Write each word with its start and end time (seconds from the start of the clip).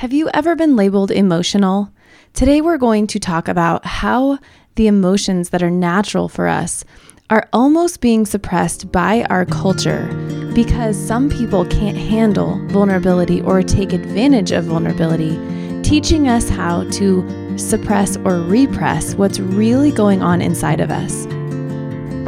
Have 0.00 0.14
you 0.14 0.30
ever 0.32 0.56
been 0.56 0.76
labeled 0.76 1.10
emotional? 1.10 1.92
Today, 2.32 2.62
we're 2.62 2.78
going 2.78 3.06
to 3.08 3.18
talk 3.20 3.48
about 3.48 3.84
how 3.84 4.38
the 4.76 4.86
emotions 4.86 5.50
that 5.50 5.62
are 5.62 5.70
natural 5.70 6.26
for 6.26 6.48
us 6.48 6.86
are 7.28 7.46
almost 7.52 8.00
being 8.00 8.24
suppressed 8.24 8.90
by 8.90 9.24
our 9.28 9.44
culture 9.44 10.06
because 10.54 10.96
some 10.96 11.28
people 11.28 11.66
can't 11.66 11.98
handle 11.98 12.66
vulnerability 12.68 13.42
or 13.42 13.62
take 13.62 13.92
advantage 13.92 14.52
of 14.52 14.64
vulnerability, 14.64 15.38
teaching 15.82 16.28
us 16.28 16.48
how 16.48 16.84
to 16.92 17.58
suppress 17.58 18.16
or 18.24 18.40
repress 18.40 19.14
what's 19.16 19.38
really 19.38 19.92
going 19.92 20.22
on 20.22 20.40
inside 20.40 20.80
of 20.80 20.90
us. 20.90 21.26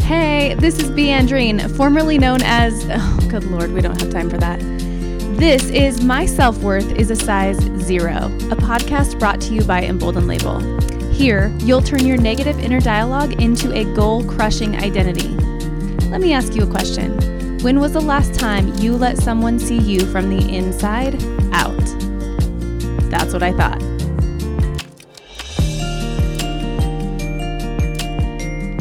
Hey, 0.05 0.57
this 0.59 0.79
is 0.79 0.91
Beandrine, 0.91 1.75
formerly 1.75 2.19
known 2.19 2.43
as, 2.43 2.87
oh, 2.91 3.27
good 3.31 3.45
lord, 3.45 3.73
we 3.73 3.81
don't 3.81 3.99
have 3.99 4.11
time 4.11 4.29
for 4.29 4.37
that 4.37 4.61
this 5.37 5.71
is 5.71 6.03
My 6.03 6.27
Self 6.27 6.59
Worth 6.59 6.93
is 6.93 7.11
a 7.11 7.17
Size 7.17 7.59
Zero, 7.79 8.17
a 8.51 8.57
podcast 8.57 9.19
brought 9.19 9.41
to 9.43 9.55
you 9.55 9.63
by 9.63 9.83
EMBLDN 9.83 10.27
Label. 10.27 11.13
Here, 11.13 11.53
you'll 11.61 11.83
turn 11.83 12.05
your 12.07 12.17
negative 12.17 12.59
inner 12.59 12.81
dialogue 12.81 13.41
into 13.41 13.73
a 13.73 13.85
goal 13.95 14.25
crushing 14.25 14.77
identity. 14.77 15.29
Let 16.09 16.21
me 16.21 16.33
ask 16.33 16.55
you 16.55 16.65
a 16.65 16.67
question. 16.67 17.59
When 17.61 17.81
was 17.81 17.93
the 17.93 18.01
last 18.01 18.35
time 18.39 18.75
you 18.79 18.97
let 18.97 19.19
someone 19.19 19.59
see 19.59 19.79
you 19.79 20.01
from 20.07 20.29
the 20.29 20.55
inside 20.55 21.15
out? 21.53 21.77
That's 23.11 23.33
what 23.33 23.43
I 23.43 23.53
thought. 23.53 23.83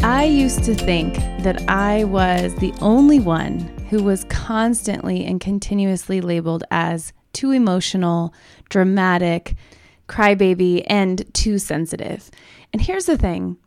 I 0.03 0.25
used 0.25 0.63
to 0.65 0.75
think 0.75 1.15
that 1.43 1.63
I 1.69 2.03
was 2.03 2.53
the 2.55 2.73
only 2.81 3.19
one 3.19 3.71
who 3.91 4.01
was 4.01 4.23
constantly 4.29 5.25
and 5.25 5.41
continuously 5.41 6.21
labeled 6.21 6.63
as 6.71 7.11
too 7.33 7.51
emotional, 7.51 8.33
dramatic, 8.69 9.53
crybaby, 10.07 10.81
and 10.87 11.31
too 11.33 11.59
sensitive. 11.59 12.31
And 12.71 12.81
here's 12.81 13.05
the 13.05 13.17
thing 13.17 13.57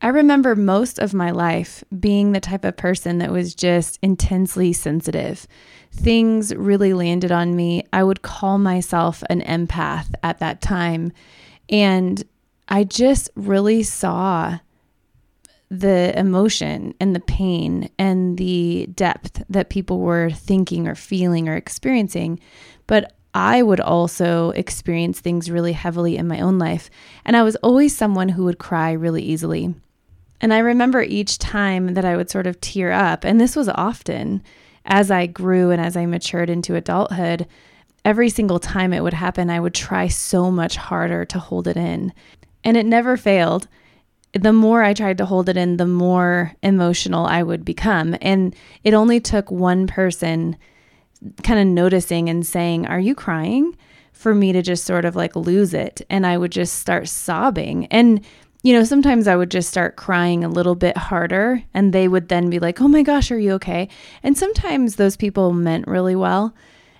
I 0.00 0.08
remember 0.08 0.56
most 0.56 0.98
of 0.98 1.12
my 1.12 1.30
life 1.30 1.84
being 1.98 2.32
the 2.32 2.40
type 2.40 2.64
of 2.64 2.78
person 2.78 3.18
that 3.18 3.30
was 3.30 3.54
just 3.54 3.98
intensely 4.00 4.72
sensitive. 4.72 5.46
Things 5.92 6.54
really 6.54 6.94
landed 6.94 7.30
on 7.30 7.54
me. 7.54 7.84
I 7.92 8.02
would 8.02 8.22
call 8.22 8.56
myself 8.56 9.22
an 9.28 9.42
empath 9.42 10.10
at 10.22 10.38
that 10.38 10.62
time. 10.62 11.12
And 11.68 12.24
I 12.66 12.84
just 12.84 13.28
really 13.34 13.82
saw 13.82 14.58
the 15.70 16.12
emotion 16.18 16.92
and 17.00 17.14
the 17.14 17.20
pain 17.20 17.88
and 17.98 18.36
the 18.36 18.88
depth 18.94 19.42
that 19.48 19.70
people 19.70 20.00
were 20.00 20.30
thinking 20.30 20.88
or 20.88 20.94
feeling 20.94 21.48
or 21.48 21.54
experiencing. 21.54 22.40
But 22.86 23.12
I 23.34 23.62
would 23.62 23.78
also 23.80 24.50
experience 24.50 25.20
things 25.20 25.50
really 25.50 25.72
heavily 25.72 26.16
in 26.16 26.26
my 26.26 26.40
own 26.40 26.58
life. 26.58 26.90
And 27.24 27.36
I 27.36 27.44
was 27.44 27.54
always 27.56 27.96
someone 27.96 28.30
who 28.30 28.44
would 28.44 28.58
cry 28.58 28.90
really 28.90 29.22
easily. 29.22 29.72
And 30.40 30.52
I 30.52 30.58
remember 30.58 31.02
each 31.02 31.38
time 31.38 31.94
that 31.94 32.04
I 32.04 32.16
would 32.16 32.30
sort 32.30 32.46
of 32.46 32.60
tear 32.60 32.90
up, 32.90 33.24
and 33.24 33.40
this 33.40 33.54
was 33.54 33.68
often 33.68 34.42
as 34.86 35.10
I 35.10 35.26
grew 35.26 35.70
and 35.70 35.80
as 35.80 35.96
I 35.96 36.06
matured 36.06 36.50
into 36.50 36.74
adulthood. 36.74 37.46
Every 38.04 38.30
single 38.30 38.58
time 38.58 38.94
it 38.94 39.02
would 39.02 39.12
happen, 39.12 39.50
I 39.50 39.60
would 39.60 39.74
try 39.74 40.08
so 40.08 40.50
much 40.50 40.76
harder 40.76 41.26
to 41.26 41.38
hold 41.38 41.68
it 41.68 41.76
in. 41.76 42.14
And 42.64 42.76
it 42.76 42.86
never 42.86 43.18
failed 43.18 43.68
the 44.32 44.52
more 44.52 44.82
I 44.82 44.94
tried 44.94 45.18
to 45.18 45.26
hold 45.26 45.48
it 45.48 45.56
in, 45.56 45.76
the 45.76 45.86
more 45.86 46.54
emotional 46.62 47.26
I 47.26 47.42
would 47.42 47.64
become. 47.64 48.16
And 48.20 48.54
it 48.84 48.94
only 48.94 49.20
took 49.20 49.50
one 49.50 49.86
person 49.86 50.56
kind 51.42 51.60
of 51.60 51.66
noticing 51.66 52.28
and 52.28 52.46
saying, 52.46 52.86
Are 52.86 53.00
you 53.00 53.14
crying? 53.14 53.76
for 54.20 54.34
me 54.34 54.52
to 54.52 54.60
just 54.60 54.84
sort 54.84 55.06
of 55.06 55.16
like 55.16 55.34
lose 55.34 55.72
it. 55.72 56.02
And 56.10 56.26
I 56.26 56.36
would 56.36 56.52
just 56.52 56.78
start 56.78 57.08
sobbing. 57.08 57.86
And, 57.86 58.22
you 58.62 58.74
know, 58.74 58.84
sometimes 58.84 59.26
I 59.26 59.34
would 59.34 59.50
just 59.50 59.70
start 59.70 59.96
crying 59.96 60.44
a 60.44 60.48
little 60.50 60.74
bit 60.74 60.94
harder. 60.94 61.62
And 61.72 61.94
they 61.94 62.06
would 62.06 62.28
then 62.28 62.50
be 62.50 62.58
like, 62.58 62.82
Oh 62.82 62.88
my 62.88 63.02
gosh, 63.02 63.30
are 63.30 63.38
you 63.38 63.52
okay? 63.52 63.88
And 64.22 64.36
sometimes 64.36 64.96
those 64.96 65.16
people 65.16 65.54
meant 65.54 65.86
really 65.86 66.14
well. 66.14 66.54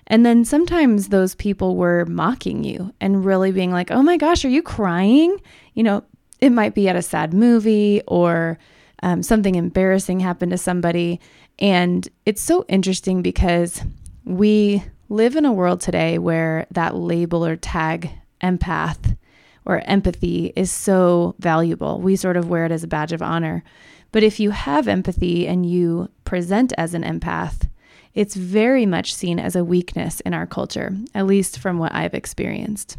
And 0.07 0.25
then 0.25 0.43
sometimes 0.43 1.09
those 1.09 1.35
people 1.35 1.75
were 1.75 2.05
mocking 2.05 2.63
you 2.63 2.91
and 2.99 3.23
really 3.23 3.51
being 3.51 3.71
like, 3.71 3.91
oh 3.91 4.01
my 4.01 4.17
gosh, 4.17 4.43
are 4.43 4.49
you 4.49 4.61
crying? 4.61 5.39
You 5.73 5.83
know, 5.83 6.03
it 6.41 6.51
might 6.51 6.73
be 6.73 6.89
at 6.89 6.95
a 6.95 7.01
sad 7.01 7.33
movie 7.33 8.01
or 8.07 8.57
um, 9.03 9.23
something 9.23 9.55
embarrassing 9.55 10.19
happened 10.19 10.51
to 10.51 10.57
somebody. 10.57 11.19
And 11.59 12.07
it's 12.25 12.41
so 12.41 12.65
interesting 12.67 13.21
because 13.21 13.81
we 14.25 14.83
live 15.09 15.35
in 15.35 15.45
a 15.45 15.53
world 15.53 15.81
today 15.81 16.17
where 16.17 16.65
that 16.71 16.95
label 16.95 17.45
or 17.45 17.55
tag 17.55 18.09
empath 18.41 19.17
or 19.65 19.81
empathy 19.85 20.51
is 20.55 20.71
so 20.71 21.35
valuable. 21.37 21.99
We 21.99 22.15
sort 22.15 22.37
of 22.37 22.49
wear 22.49 22.65
it 22.65 22.71
as 22.71 22.83
a 22.83 22.87
badge 22.87 23.13
of 23.13 23.21
honor. 23.21 23.63
But 24.11 24.23
if 24.23 24.39
you 24.39 24.49
have 24.51 24.87
empathy 24.87 25.47
and 25.47 25.65
you 25.65 26.09
present 26.25 26.73
as 26.77 26.93
an 26.93 27.03
empath, 27.03 27.69
it's 28.13 28.35
very 28.35 28.85
much 28.85 29.13
seen 29.13 29.39
as 29.39 29.55
a 29.55 29.63
weakness 29.63 30.19
in 30.21 30.33
our 30.33 30.45
culture, 30.45 30.91
at 31.13 31.27
least 31.27 31.59
from 31.59 31.77
what 31.77 31.93
I've 31.93 32.13
experienced. 32.13 32.97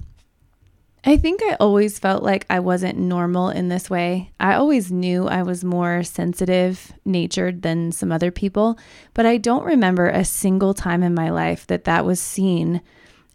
I 1.04 1.16
think 1.16 1.42
I 1.42 1.56
always 1.58 1.98
felt 1.98 2.22
like 2.22 2.46
I 2.48 2.60
wasn't 2.60 2.96
normal 2.96 3.48
in 3.48 3.68
this 3.68 3.90
way. 3.90 4.30
I 4.38 4.54
always 4.54 4.92
knew 4.92 5.26
I 5.26 5.42
was 5.42 5.64
more 5.64 6.04
sensitive 6.04 6.92
natured 7.04 7.62
than 7.62 7.90
some 7.90 8.12
other 8.12 8.30
people, 8.30 8.78
but 9.12 9.26
I 9.26 9.36
don't 9.36 9.64
remember 9.64 10.08
a 10.08 10.24
single 10.24 10.74
time 10.74 11.02
in 11.02 11.12
my 11.12 11.30
life 11.30 11.66
that 11.66 11.84
that 11.84 12.04
was 12.04 12.20
seen 12.20 12.82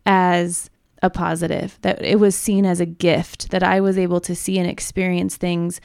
as 0.06 0.70
a 1.04 1.10
positive, 1.10 1.78
that 1.82 2.02
it 2.02 2.20
was 2.20 2.36
seen 2.36 2.66
as 2.66 2.80
a 2.80 2.86
gift, 2.86 3.52
that 3.52 3.64
I 3.64 3.82
was 3.82 3.98
able 3.98 4.22
to 4.22 4.36
see 4.36 4.58
and 4.58 4.70
experience 4.70 5.36
things 5.36 5.82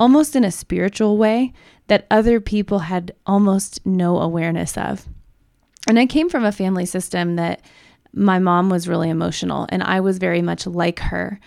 almost 0.00 0.36
in 0.36 0.44
a 0.44 0.50
spiritual 0.50 1.18
way 1.18 1.52
that 1.88 2.06
other 2.10 2.40
people 2.40 2.80
had 2.80 3.12
almost 3.26 3.84
no 3.84 4.18
awareness 4.18 4.76
of. 4.78 5.06
And 5.86 5.98
I 5.98 6.06
came 6.06 6.28
from 6.28 6.44
a 6.44 6.52
family 6.52 6.86
system 6.86 7.36
that 7.36 7.60
my 8.16 8.38
mom 8.38 8.70
was 8.70 8.88
really 8.88 9.10
emotional 9.10 9.66
and 9.68 9.82
I 9.82 10.00
was 10.00 10.18
very 10.18 10.42
much 10.42 10.66
like 10.66 10.98
her. 11.00 11.38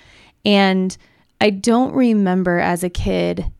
And 0.45 0.95
I 1.41 1.49
don't 1.49 1.93
remember 1.93 2.59
as 2.59 2.83
a 2.83 2.89
kid, 2.89 3.51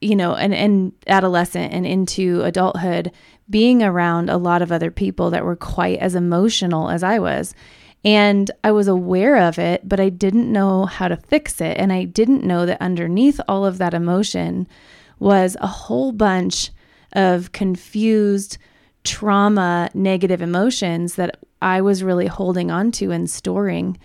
you 0.00 0.16
know, 0.16 0.34
and, 0.34 0.52
and 0.52 0.92
adolescent 1.06 1.72
and 1.72 1.86
into 1.86 2.42
adulthood 2.42 3.12
being 3.48 3.82
around 3.82 4.28
a 4.28 4.36
lot 4.36 4.60
of 4.60 4.72
other 4.72 4.90
people 4.90 5.30
that 5.30 5.44
were 5.44 5.56
quite 5.56 6.00
as 6.00 6.14
emotional 6.14 6.90
as 6.90 7.02
I 7.02 7.20
was. 7.20 7.54
And 8.04 8.50
I 8.64 8.72
was 8.72 8.88
aware 8.88 9.36
of 9.36 9.58
it, 9.58 9.88
but 9.88 10.00
I 10.00 10.08
didn't 10.08 10.52
know 10.52 10.84
how 10.86 11.08
to 11.08 11.16
fix 11.16 11.60
it. 11.60 11.78
And 11.78 11.92
I 11.92 12.04
didn't 12.04 12.44
know 12.44 12.66
that 12.66 12.80
underneath 12.80 13.40
all 13.48 13.64
of 13.64 13.78
that 13.78 13.94
emotion 13.94 14.66
was 15.18 15.56
a 15.60 15.66
whole 15.66 16.12
bunch 16.12 16.70
of 17.12 17.52
confused, 17.52 18.58
trauma, 19.04 19.90
negative 19.94 20.42
emotions 20.42 21.14
that 21.14 21.38
I 21.60 21.80
was 21.80 22.02
really 22.02 22.26
holding 22.26 22.70
on 22.70 22.92
to 22.92 23.10
and 23.10 23.28
storing. 23.28 23.98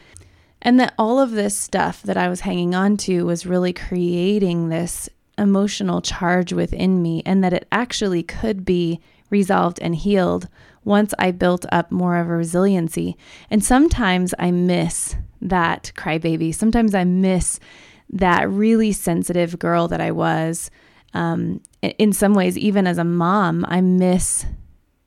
And 0.62 0.80
that 0.80 0.94
all 0.98 1.20
of 1.20 1.32
this 1.32 1.58
stuff 1.58 2.02
that 2.04 2.18
I 2.18 2.30
was 2.30 2.42
hanging 2.42 2.74
on 2.74 2.98
to 2.98 3.26
was 3.26 3.46
really 3.46 3.74
creating 3.74 4.70
this 4.70 5.10
emotional 5.38 6.02
charge 6.02 6.54
within 6.54 7.02
me, 7.02 7.22
and 7.26 7.44
that 7.44 7.54
it 7.54 7.68
actually 7.72 8.24
could 8.24 8.64
be 8.64 9.02
resolved 9.30 9.80
and 9.82 9.96
healed 9.96 10.48
once 10.84 11.14
I 11.18 11.32
built 11.32 11.66
up 11.72 11.92
more 11.92 12.18
of 12.18 12.28
a 12.30 12.36
resiliency. 12.36 13.18
And 13.50 13.64
sometimes 13.64 14.34
I 14.38 14.52
miss 14.52 15.16
that 15.42 15.92
crybaby. 15.96 16.54
Sometimes 16.54 16.94
I 16.94 17.04
miss 17.04 17.60
that 18.10 18.50
really 18.50 18.92
sensitive 18.92 19.58
girl 19.60 19.88
that 19.88 20.00
I 20.00 20.12
was. 20.12 20.70
Um, 21.14 21.62
in 21.82 22.14
some 22.14 22.34
ways, 22.34 22.58
even 22.58 22.88
as 22.88 22.98
a 22.98 23.04
mom, 23.04 23.66
I 23.68 23.82
miss 23.82 24.46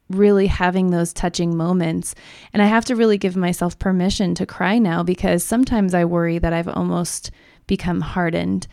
really 0.08 0.46
having 0.46 0.90
those 0.90 1.12
touching 1.12 1.56
moments. 1.56 2.14
And 2.52 2.62
I 2.62 2.66
have 2.66 2.84
to 2.86 2.96
really 2.96 3.18
give 3.18 3.36
myself 3.36 3.78
permission 3.78 4.34
to 4.36 4.46
cry 4.46 4.78
now 4.78 5.02
because 5.02 5.42
sometimes 5.42 5.94
I 5.94 6.04
worry 6.04 6.38
that 6.38 6.52
I've 6.52 6.68
almost 6.68 7.30
become 7.66 8.00
hardened. 8.00 8.66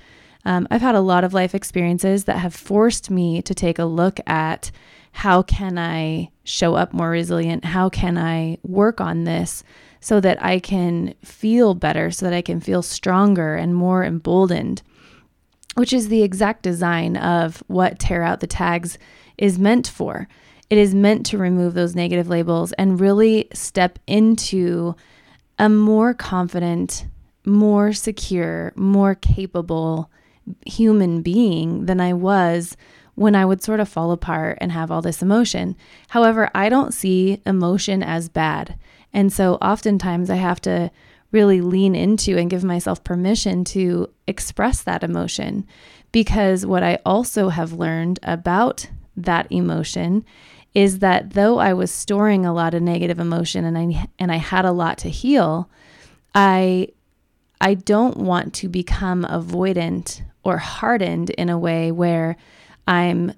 Um, 0.46 0.68
I've 0.70 0.82
had 0.82 0.96
a 0.96 1.02
lot 1.02 1.24
of 1.24 1.34
life 1.34 1.56
experiences 1.56 2.26
that 2.26 2.38
have 2.38 2.54
forced 2.54 3.10
me 3.10 3.42
to 3.42 3.56
take 3.56 3.80
a 3.80 3.86
look 3.86 4.20
at 4.28 4.72
how 5.14 5.42
can 5.42 5.78
I 5.78 6.30
show 6.44 6.76
up 6.76 6.92
more 6.92 7.10
resilient? 7.10 7.66
How 7.66 7.90
can 7.90 8.18
I 8.18 8.58
work 8.64 9.00
on 9.00 9.24
this 9.24 9.64
so 10.00 10.20
that 10.20 10.44
I 10.44 10.60
can 10.60 11.14
feel 11.24 11.76
better, 11.76 12.12
so 12.12 12.26
that 12.26 12.34
I 12.34 12.42
can 12.42 12.60
feel 12.60 12.82
stronger 12.82 13.56
and 13.56 13.74
more 13.74 14.04
emboldened, 14.04 14.82
which 15.76 15.94
is 15.94 16.10
the 16.10 16.24
exact 16.24 16.62
design 16.62 17.16
of 17.16 17.64
what 17.68 18.00
Tear 18.00 18.24
Out 18.24 18.42
the 18.42 18.48
Tags 18.48 18.98
is 19.38 19.58
meant 19.58 19.88
for. 19.88 20.28
It 20.70 20.78
is 20.78 20.96
meant 20.96 21.26
to 21.28 21.38
remove 21.38 21.74
those 21.74 21.96
negative 21.96 22.30
labels 22.30 22.72
and 22.74 23.00
really 23.00 23.48
step 23.54 24.00
into 24.08 24.96
a 25.60 25.70
more 25.70 26.14
confident, 26.14 27.06
more 27.46 27.94
secure, 27.94 28.74
more 28.76 29.16
capable 29.16 30.10
human 30.66 31.22
being 31.22 31.86
than 31.86 32.02
I 32.02 32.14
was 32.14 32.76
when 33.16 33.36
I 33.36 33.46
would 33.46 33.62
sort 33.62 33.80
of 33.80 33.88
fall 33.88 34.12
apart 34.12 34.58
and 34.62 34.72
have 34.72 34.90
all 34.90 35.02
this 35.02 35.22
emotion. 35.22 35.76
However, 36.10 36.50
I 36.56 36.70
don't 36.70 36.94
see 36.94 37.42
emotion 37.46 38.02
as 38.02 38.28
bad. 38.30 38.78
And 39.14 39.32
so 39.32 39.56
oftentimes 39.56 40.30
I 40.30 40.36
have 40.36 40.60
to 40.62 40.92
really 41.32 41.62
lean 41.62 41.96
into 41.96 42.38
and 42.38 42.50
give 42.50 42.64
myself 42.64 43.04
permission 43.04 43.64
to 43.66 44.10
express 44.28 44.82
that 44.84 45.04
emotion. 45.04 45.68
Because 46.12 46.66
what 46.66 46.84
I 46.84 47.00
also 47.06 47.50
have 47.50 47.74
learned 47.74 48.20
about 48.24 48.90
that 49.16 49.52
emotion 49.52 50.26
is 50.74 51.00
that 51.00 51.32
though 51.32 51.60
I 51.60 51.74
was 51.74 51.92
storing 51.92 52.46
a 52.46 52.54
lot 52.54 52.74
of 52.74 52.82
negative 52.82 53.20
emotion 53.20 53.66
and 53.66 53.78
I 53.78 54.08
and 54.18 54.32
I 54.32 54.38
had 54.38 54.66
a 54.66 54.72
lot 54.72 54.98
to 55.00 55.10
heal, 55.10 55.70
I 56.34 56.90
I 57.62 57.76
don't 57.76 58.18
want 58.18 58.54
to 58.56 58.70
become 58.70 59.24
avoidant 59.24 60.22
or 60.44 60.58
hardened 60.58 61.30
in 61.32 61.50
a 61.50 61.60
way 61.60 61.92
where 61.92 62.36
I'm 62.88 63.34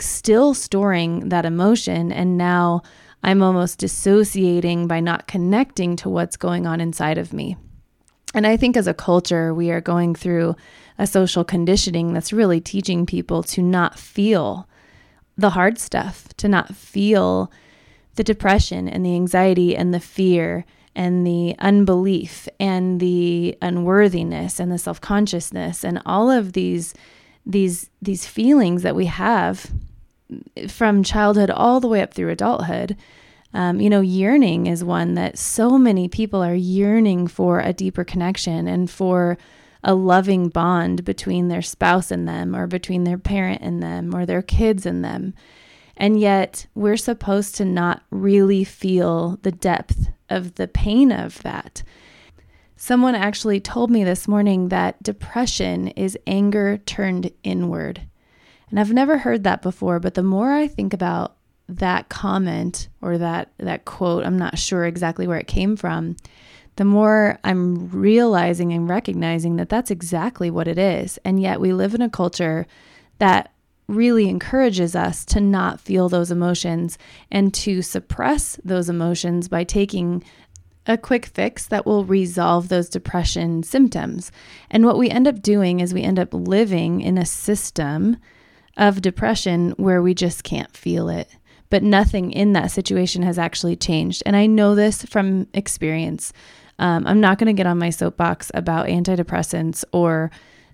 still 0.00 0.54
storing 0.54 1.28
that 1.28 1.44
emotion 1.44 2.10
and 2.12 2.38
now 2.38 2.82
I'm 3.22 3.42
almost 3.42 3.78
dissociating 3.78 4.86
by 4.86 5.00
not 5.00 5.26
connecting 5.26 5.96
to 5.96 6.08
what's 6.08 6.36
going 6.36 6.66
on 6.66 6.80
inside 6.80 7.18
of 7.18 7.32
me. 7.32 7.56
And 8.34 8.46
I 8.46 8.56
think 8.56 8.76
as 8.76 8.86
a 8.86 8.94
culture, 8.94 9.54
we 9.54 9.70
are 9.70 9.80
going 9.80 10.14
through 10.14 10.54
a 10.98 11.06
social 11.06 11.44
conditioning 11.44 12.12
that's 12.12 12.32
really 12.32 12.60
teaching 12.60 13.06
people 13.06 13.42
to 13.44 13.62
not 13.62 13.98
feel 13.98 14.68
the 15.38 15.50
hard 15.50 15.78
stuff, 15.78 16.28
to 16.36 16.48
not 16.48 16.74
feel 16.74 17.50
the 18.16 18.24
depression 18.24 18.88
and 18.88 19.06
the 19.06 19.14
anxiety 19.14 19.76
and 19.76 19.94
the 19.94 20.00
fear 20.00 20.66
and 20.96 21.24
the 21.24 21.54
unbelief 21.60 22.48
and 22.58 22.98
the 22.98 23.56
unworthiness 23.62 24.58
and 24.58 24.72
the 24.72 24.78
self-consciousness 24.78 25.84
and 25.84 26.02
all 26.04 26.28
of 26.28 26.52
these 26.52 26.92
these 27.46 27.88
these 28.02 28.26
feelings 28.26 28.82
that 28.82 28.96
we 28.96 29.06
have 29.06 29.70
from 30.68 31.02
childhood 31.02 31.50
all 31.50 31.80
the 31.80 31.88
way 31.88 32.02
up 32.02 32.12
through 32.12 32.30
adulthood. 32.30 32.96
Um, 33.54 33.80
you 33.80 33.88
know, 33.88 34.02
yearning 34.02 34.66
is 34.66 34.84
one 34.84 35.14
that 35.14 35.38
so 35.38 35.78
many 35.78 36.08
people 36.08 36.42
are 36.42 36.54
yearning 36.54 37.28
for 37.28 37.60
a 37.60 37.72
deeper 37.72 38.04
connection 38.04 38.68
and 38.68 38.90
for 38.90 39.38
a 39.88 39.94
loving 39.94 40.50
bond 40.50 41.02
between 41.02 41.48
their 41.48 41.62
spouse 41.62 42.10
and 42.10 42.28
them, 42.28 42.54
or 42.54 42.66
between 42.66 43.04
their 43.04 43.16
parent 43.16 43.62
and 43.62 43.82
them, 43.82 44.14
or 44.14 44.26
their 44.26 44.42
kids 44.42 44.84
and 44.84 45.02
them. 45.02 45.32
And 45.96 46.20
yet, 46.20 46.66
we're 46.74 46.98
supposed 46.98 47.54
to 47.54 47.64
not 47.64 48.02
really 48.10 48.64
feel 48.64 49.38
the 49.40 49.50
depth 49.50 50.10
of 50.28 50.56
the 50.56 50.68
pain 50.68 51.10
of 51.10 51.42
that. 51.42 51.82
Someone 52.76 53.14
actually 53.14 53.60
told 53.60 53.90
me 53.90 54.04
this 54.04 54.28
morning 54.28 54.68
that 54.68 55.02
depression 55.02 55.88
is 55.88 56.18
anger 56.26 56.76
turned 56.76 57.32
inward. 57.42 58.02
And 58.68 58.78
I've 58.78 58.92
never 58.92 59.16
heard 59.16 59.42
that 59.44 59.62
before, 59.62 60.00
but 60.00 60.12
the 60.12 60.22
more 60.22 60.52
I 60.52 60.68
think 60.68 60.92
about 60.92 61.34
that 61.66 62.10
comment 62.10 62.88
or 63.00 63.16
that 63.16 63.52
that 63.56 63.86
quote, 63.86 64.26
I'm 64.26 64.38
not 64.38 64.58
sure 64.58 64.84
exactly 64.84 65.26
where 65.26 65.38
it 65.38 65.46
came 65.46 65.76
from, 65.76 66.16
the 66.78 66.84
more 66.84 67.40
I'm 67.42 67.88
realizing 67.90 68.72
and 68.72 68.88
recognizing 68.88 69.56
that 69.56 69.68
that's 69.68 69.90
exactly 69.90 70.48
what 70.48 70.68
it 70.68 70.78
is. 70.78 71.18
And 71.24 71.42
yet 71.42 71.60
we 71.60 71.72
live 71.72 71.92
in 71.92 72.02
a 72.02 72.08
culture 72.08 72.68
that 73.18 73.52
really 73.88 74.28
encourages 74.28 74.94
us 74.94 75.24
to 75.24 75.40
not 75.40 75.80
feel 75.80 76.08
those 76.08 76.30
emotions 76.30 76.96
and 77.32 77.52
to 77.52 77.82
suppress 77.82 78.60
those 78.64 78.88
emotions 78.88 79.48
by 79.48 79.64
taking 79.64 80.22
a 80.86 80.96
quick 80.96 81.26
fix 81.26 81.66
that 81.66 81.84
will 81.84 82.04
resolve 82.04 82.68
those 82.68 82.88
depression 82.88 83.64
symptoms. 83.64 84.30
And 84.70 84.84
what 84.84 84.98
we 84.98 85.10
end 85.10 85.26
up 85.26 85.42
doing 85.42 85.80
is 85.80 85.92
we 85.92 86.04
end 86.04 86.20
up 86.20 86.32
living 86.32 87.00
in 87.00 87.18
a 87.18 87.26
system 87.26 88.18
of 88.76 89.02
depression 89.02 89.72
where 89.78 90.00
we 90.00 90.14
just 90.14 90.44
can't 90.44 90.76
feel 90.76 91.08
it. 91.08 91.28
But 91.70 91.82
nothing 91.82 92.30
in 92.30 92.52
that 92.52 92.70
situation 92.70 93.22
has 93.22 93.36
actually 93.36 93.74
changed. 93.74 94.22
And 94.24 94.36
I 94.36 94.46
know 94.46 94.76
this 94.76 95.02
from 95.02 95.48
experience. 95.52 96.32
Um, 96.78 97.06
I'm 97.06 97.20
not 97.20 97.38
going 97.38 97.46
to 97.46 97.58
get 97.58 97.66
on 97.66 97.78
my 97.78 97.90
soapbox 97.90 98.50
about 98.54 98.86
antidepressants 98.86 99.84
or 99.92 100.30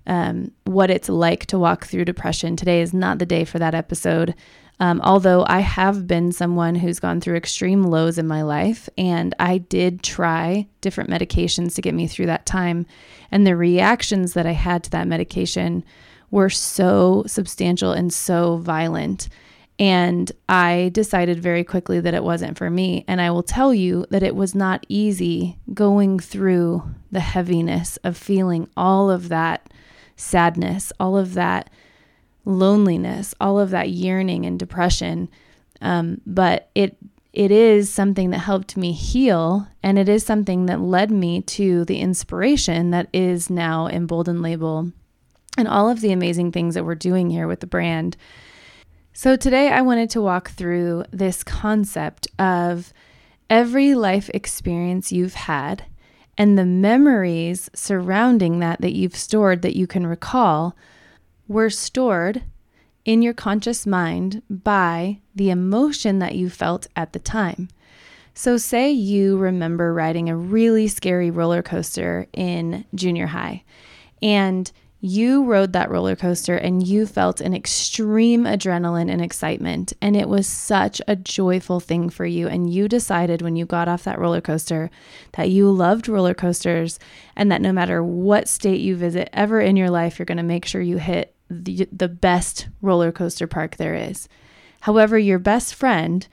um, 0.06 0.50
what 0.64 0.90
it's 0.90 1.08
like 1.08 1.46
to 1.46 1.58
walk 1.58 1.86
through 1.86 2.04
depression. 2.04 2.56
Today 2.56 2.80
is 2.80 2.92
not 2.92 3.18
the 3.18 3.26
day 3.26 3.44
for 3.44 3.58
that 3.58 3.74
episode. 3.74 4.34
Um, 4.80 5.00
although 5.04 5.44
I 5.48 5.60
have 5.60 6.06
been 6.06 6.32
someone 6.32 6.74
who's 6.74 6.98
gone 6.98 7.20
through 7.20 7.36
extreme 7.36 7.84
lows 7.84 8.18
in 8.18 8.26
my 8.26 8.42
life, 8.42 8.88
and 8.98 9.34
I 9.38 9.58
did 9.58 10.02
try 10.02 10.66
different 10.80 11.10
medications 11.10 11.76
to 11.76 11.82
get 11.82 11.94
me 11.94 12.08
through 12.08 12.26
that 12.26 12.44
time. 12.44 12.86
And 13.30 13.46
the 13.46 13.56
reactions 13.56 14.34
that 14.34 14.46
I 14.46 14.52
had 14.52 14.82
to 14.84 14.90
that 14.90 15.06
medication 15.06 15.84
were 16.30 16.50
so 16.50 17.22
substantial 17.26 17.92
and 17.92 18.12
so 18.12 18.56
violent. 18.56 19.28
And 19.78 20.30
I 20.48 20.90
decided 20.92 21.40
very 21.40 21.64
quickly 21.64 21.98
that 22.00 22.14
it 22.14 22.22
wasn't 22.22 22.56
for 22.56 22.70
me. 22.70 23.04
And 23.08 23.20
I 23.20 23.30
will 23.30 23.42
tell 23.42 23.74
you 23.74 24.06
that 24.10 24.22
it 24.22 24.36
was 24.36 24.54
not 24.54 24.86
easy 24.88 25.58
going 25.72 26.20
through 26.20 26.84
the 27.10 27.20
heaviness 27.20 27.96
of 28.04 28.16
feeling 28.16 28.68
all 28.76 29.10
of 29.10 29.28
that 29.30 29.68
sadness, 30.16 30.92
all 31.00 31.16
of 31.16 31.34
that 31.34 31.70
loneliness, 32.44 33.34
all 33.40 33.58
of 33.58 33.70
that 33.70 33.90
yearning 33.90 34.46
and 34.46 34.58
depression. 34.58 35.28
Um, 35.80 36.20
but 36.24 36.70
it 36.74 36.96
it 37.32 37.50
is 37.50 37.90
something 37.90 38.30
that 38.30 38.38
helped 38.38 38.76
me 38.76 38.92
heal, 38.92 39.66
and 39.82 39.98
it 39.98 40.08
is 40.08 40.24
something 40.24 40.66
that 40.66 40.80
led 40.80 41.10
me 41.10 41.42
to 41.42 41.84
the 41.84 41.98
inspiration 41.98 42.92
that 42.92 43.08
is 43.12 43.50
now 43.50 43.88
EMBLDN 43.88 44.40
Label 44.40 44.92
and 45.58 45.66
all 45.66 45.90
of 45.90 46.00
the 46.00 46.12
amazing 46.12 46.52
things 46.52 46.74
that 46.74 46.84
we're 46.84 46.94
doing 46.94 47.30
here 47.30 47.48
with 47.48 47.58
the 47.58 47.66
brand. 47.66 48.16
So, 49.16 49.36
today 49.36 49.68
I 49.68 49.80
wanted 49.80 50.10
to 50.10 50.20
walk 50.20 50.50
through 50.50 51.04
this 51.12 51.44
concept 51.44 52.26
of 52.36 52.92
every 53.48 53.94
life 53.94 54.28
experience 54.34 55.12
you've 55.12 55.34
had 55.34 55.84
and 56.36 56.58
the 56.58 56.64
memories 56.64 57.70
surrounding 57.74 58.58
that 58.58 58.80
that 58.80 58.92
you've 58.92 59.14
stored 59.14 59.62
that 59.62 59.76
you 59.76 59.86
can 59.86 60.04
recall 60.04 60.74
were 61.46 61.70
stored 61.70 62.42
in 63.04 63.22
your 63.22 63.34
conscious 63.34 63.86
mind 63.86 64.42
by 64.50 65.20
the 65.32 65.48
emotion 65.48 66.18
that 66.18 66.34
you 66.34 66.50
felt 66.50 66.88
at 66.96 67.12
the 67.12 67.20
time. 67.20 67.68
So, 68.34 68.56
say 68.56 68.90
you 68.90 69.38
remember 69.38 69.94
riding 69.94 70.28
a 70.28 70.36
really 70.36 70.88
scary 70.88 71.30
roller 71.30 71.62
coaster 71.62 72.26
in 72.32 72.84
junior 72.96 73.28
high, 73.28 73.62
and 74.20 74.72
you 75.06 75.44
rode 75.44 75.74
that 75.74 75.90
roller 75.90 76.16
coaster 76.16 76.56
and 76.56 76.88
you 76.88 77.06
felt 77.06 77.42
an 77.42 77.52
extreme 77.52 78.44
adrenaline 78.44 79.10
and 79.10 79.20
excitement. 79.20 79.92
And 80.00 80.16
it 80.16 80.30
was 80.30 80.46
such 80.46 81.02
a 81.06 81.14
joyful 81.14 81.78
thing 81.78 82.08
for 82.08 82.24
you. 82.24 82.48
And 82.48 82.72
you 82.72 82.88
decided 82.88 83.42
when 83.42 83.54
you 83.54 83.66
got 83.66 83.86
off 83.86 84.04
that 84.04 84.18
roller 84.18 84.40
coaster 84.40 84.90
that 85.32 85.50
you 85.50 85.70
loved 85.70 86.08
roller 86.08 86.32
coasters 86.32 86.98
and 87.36 87.52
that 87.52 87.60
no 87.60 87.70
matter 87.70 88.02
what 88.02 88.48
state 88.48 88.80
you 88.80 88.96
visit 88.96 89.28
ever 89.34 89.60
in 89.60 89.76
your 89.76 89.90
life, 89.90 90.18
you're 90.18 90.24
going 90.24 90.38
to 90.38 90.42
make 90.42 90.64
sure 90.64 90.80
you 90.80 90.96
hit 90.96 91.34
the, 91.50 91.86
the 91.92 92.08
best 92.08 92.68
roller 92.80 93.12
coaster 93.12 93.46
park 93.46 93.76
there 93.76 93.94
is. 93.94 94.26
However, 94.80 95.18
your 95.18 95.38
best 95.38 95.74
friend 95.74 96.26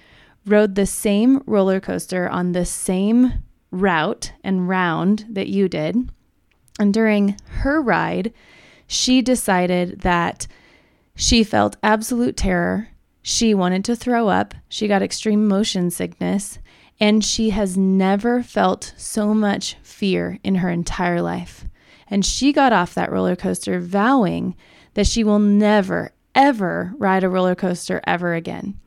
rode 0.46 0.76
the 0.76 0.86
same 0.86 1.44
roller 1.46 1.82
coaster 1.82 2.30
on 2.30 2.54
the 2.54 2.66
same 2.66 3.44
route 3.70 4.32
and 4.46 4.70
round 4.70 5.26
that 5.30 5.50
you 5.50 5.68
did. 5.68 6.10
And 6.80 6.94
during 6.94 7.38
her 7.48 7.82
ride, 7.82 8.32
she 8.92 9.22
decided 9.22 10.02
that 10.02 10.48
she 11.16 11.46
felt 11.46 11.78
absolute 11.82 12.36
terror. 12.36 12.90
She 13.22 13.54
wanted 13.54 13.86
to 13.86 13.96
throw 13.96 14.28
up. 14.28 14.54
She 14.68 14.90
got 14.90 15.02
extreme 15.02 15.48
motion 15.48 15.90
sickness. 15.92 16.60
And 17.00 17.24
she 17.24 17.52
has 17.52 17.78
never 17.78 18.44
felt 18.44 18.94
so 18.98 19.34
much 19.34 19.78
fear 19.82 20.40
in 20.44 20.56
her 20.56 20.70
entire 20.70 21.22
life. 21.22 21.64
And 22.10 22.26
she 22.26 22.52
got 22.52 22.74
off 22.74 22.94
that 22.96 23.14
roller 23.14 23.38
coaster 23.38 23.80
vowing 23.80 24.58
that 24.96 25.08
she 25.08 25.24
will 25.24 25.40
never, 25.40 26.12
ever 26.36 26.94
ride 26.98 27.24
a 27.24 27.30
roller 27.30 27.56
coaster 27.56 28.02
ever 28.06 28.34
again. 28.34 28.78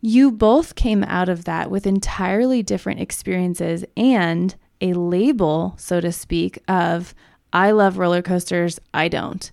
You 0.00 0.32
both 0.32 0.76
came 0.76 1.04
out 1.04 1.28
of 1.28 1.44
that 1.44 1.70
with 1.70 1.86
entirely 1.86 2.62
different 2.62 3.00
experiences 3.00 3.84
and 3.98 4.54
a 4.80 4.94
label, 4.94 5.74
so 5.76 6.00
to 6.00 6.10
speak, 6.10 6.58
of 6.68 7.14
I 7.54 7.70
love 7.70 7.96
roller 7.96 8.20
coasters, 8.20 8.80
I 8.92 9.08
don't. 9.08 9.50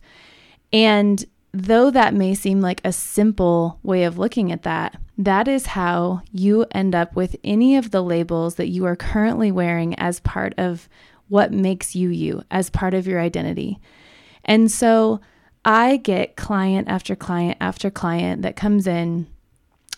And 0.73 1.23
though 1.53 1.91
that 1.91 2.13
may 2.13 2.33
seem 2.33 2.59
like 2.59 2.81
a 2.83 2.91
simple 2.91 3.79
way 3.83 4.03
of 4.03 4.17
looking 4.17 4.51
at 4.51 4.63
that, 4.63 4.97
that 5.17 5.47
is 5.47 5.67
how 5.67 6.23
you 6.31 6.65
end 6.71 6.95
up 6.95 7.15
with 7.15 7.35
any 7.43 7.77
of 7.77 7.91
the 7.91 8.01
labels 8.01 8.55
that 8.55 8.69
you 8.69 8.85
are 8.85 8.95
currently 8.95 9.51
wearing 9.51 9.93
as 9.99 10.19
part 10.21 10.53
of 10.57 10.89
what 11.27 11.53
makes 11.53 11.95
you 11.95 12.09
you, 12.09 12.43
as 12.49 12.69
part 12.69 12.93
of 12.93 13.07
your 13.07 13.19
identity. 13.19 13.79
And 14.43 14.71
so 14.71 15.21
I 15.63 15.97
get 15.97 16.35
client 16.35 16.87
after 16.89 17.15
client 17.15 17.57
after 17.61 17.91
client 17.91 18.41
that 18.41 18.55
comes 18.55 18.87
in 18.87 19.27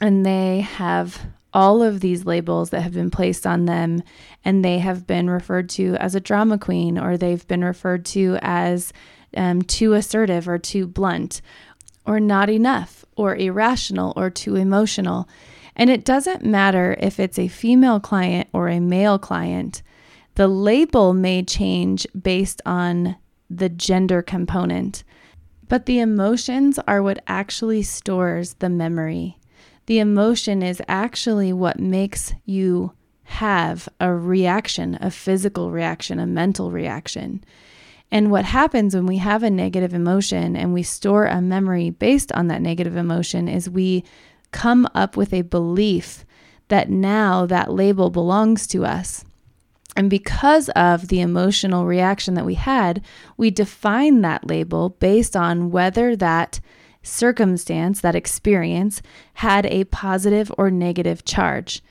and 0.01 0.25
they 0.25 0.59
have 0.59 1.21
all 1.53 1.83
of 1.83 1.99
these 1.99 2.25
labels 2.25 2.71
that 2.71 2.81
have 2.81 2.93
been 2.93 3.11
placed 3.11 3.45
on 3.45 3.65
them, 3.65 4.01
and 4.43 4.63
they 4.65 4.79
have 4.79 5.05
been 5.05 5.29
referred 5.29 5.69
to 5.69 5.95
as 5.95 6.15
a 6.15 6.19
drama 6.19 6.57
queen, 6.57 6.97
or 6.97 7.15
they've 7.15 7.47
been 7.47 7.63
referred 7.63 8.05
to 8.05 8.37
as 8.41 8.91
um, 9.37 9.61
too 9.61 9.93
assertive, 9.93 10.47
or 10.47 10.57
too 10.57 10.87
blunt, 10.87 11.41
or 12.05 12.19
not 12.19 12.49
enough, 12.49 13.05
or 13.15 13.35
irrational, 13.35 14.13
or 14.15 14.29
too 14.29 14.55
emotional. 14.55 15.27
And 15.75 15.89
it 15.89 16.05
doesn't 16.05 16.43
matter 16.43 16.95
if 16.99 17.19
it's 17.19 17.39
a 17.39 17.47
female 17.47 17.99
client 17.99 18.47
or 18.53 18.67
a 18.67 18.79
male 18.79 19.17
client, 19.17 19.81
The 20.35 20.47
label 20.47 21.13
may 21.13 21.43
change 21.43 22.07
based 22.19 22.61
on 22.65 23.15
the 23.49 23.69
gender 23.69 24.21
component, 24.21 25.03
but 25.69 25.85
the 25.85 25.99
emotions 25.99 26.79
are 26.87 27.03
what 27.03 27.23
actually 27.27 27.83
stores 27.83 28.55
the 28.55 28.69
memory. 28.69 29.37
The 29.85 29.99
emotion 29.99 30.63
is 30.63 30.81
actually 30.87 31.51
what 31.51 31.79
makes 31.79 32.33
you 32.45 32.93
have 33.23 33.89
a 33.99 34.13
reaction, 34.13 34.97
a 35.01 35.11
physical 35.11 35.71
reaction, 35.71 36.19
a 36.19 36.25
mental 36.25 36.71
reaction. 36.71 37.43
And 38.11 38.29
what 38.29 38.45
happens 38.45 38.93
when 38.95 39.07
we 39.07 39.17
have 39.17 39.43
a 39.43 39.49
negative 39.49 39.93
emotion 39.93 40.55
and 40.55 40.73
we 40.73 40.83
store 40.83 41.25
a 41.25 41.41
memory 41.41 41.89
based 41.89 42.31
on 42.33 42.47
that 42.47 42.61
negative 42.61 42.95
emotion 42.95 43.47
is 43.47 43.69
we 43.69 44.03
come 44.51 44.87
up 44.93 45.17
with 45.17 45.33
a 45.33 45.41
belief 45.41 46.25
that 46.67 46.89
now 46.89 47.45
that 47.47 47.71
label 47.71 48.09
belongs 48.09 48.67
to 48.67 48.85
us. 48.85 49.25
And 49.95 50.09
because 50.09 50.69
of 50.69 51.07
the 51.07 51.21
emotional 51.21 51.85
reaction 51.85 52.35
that 52.35 52.45
we 52.45 52.55
had, 52.55 53.03
we 53.37 53.51
define 53.51 54.21
that 54.21 54.47
label 54.47 54.89
based 54.89 55.35
on 55.35 55.71
whether 55.71 56.15
that 56.15 56.59
circumstance, 57.03 58.01
that 58.01 58.15
experience, 58.15 59.01
had 59.35 59.65
a 59.67 59.83
positive 59.85 60.51
or 60.57 60.71
negative 60.71 61.25
charge. 61.25 61.83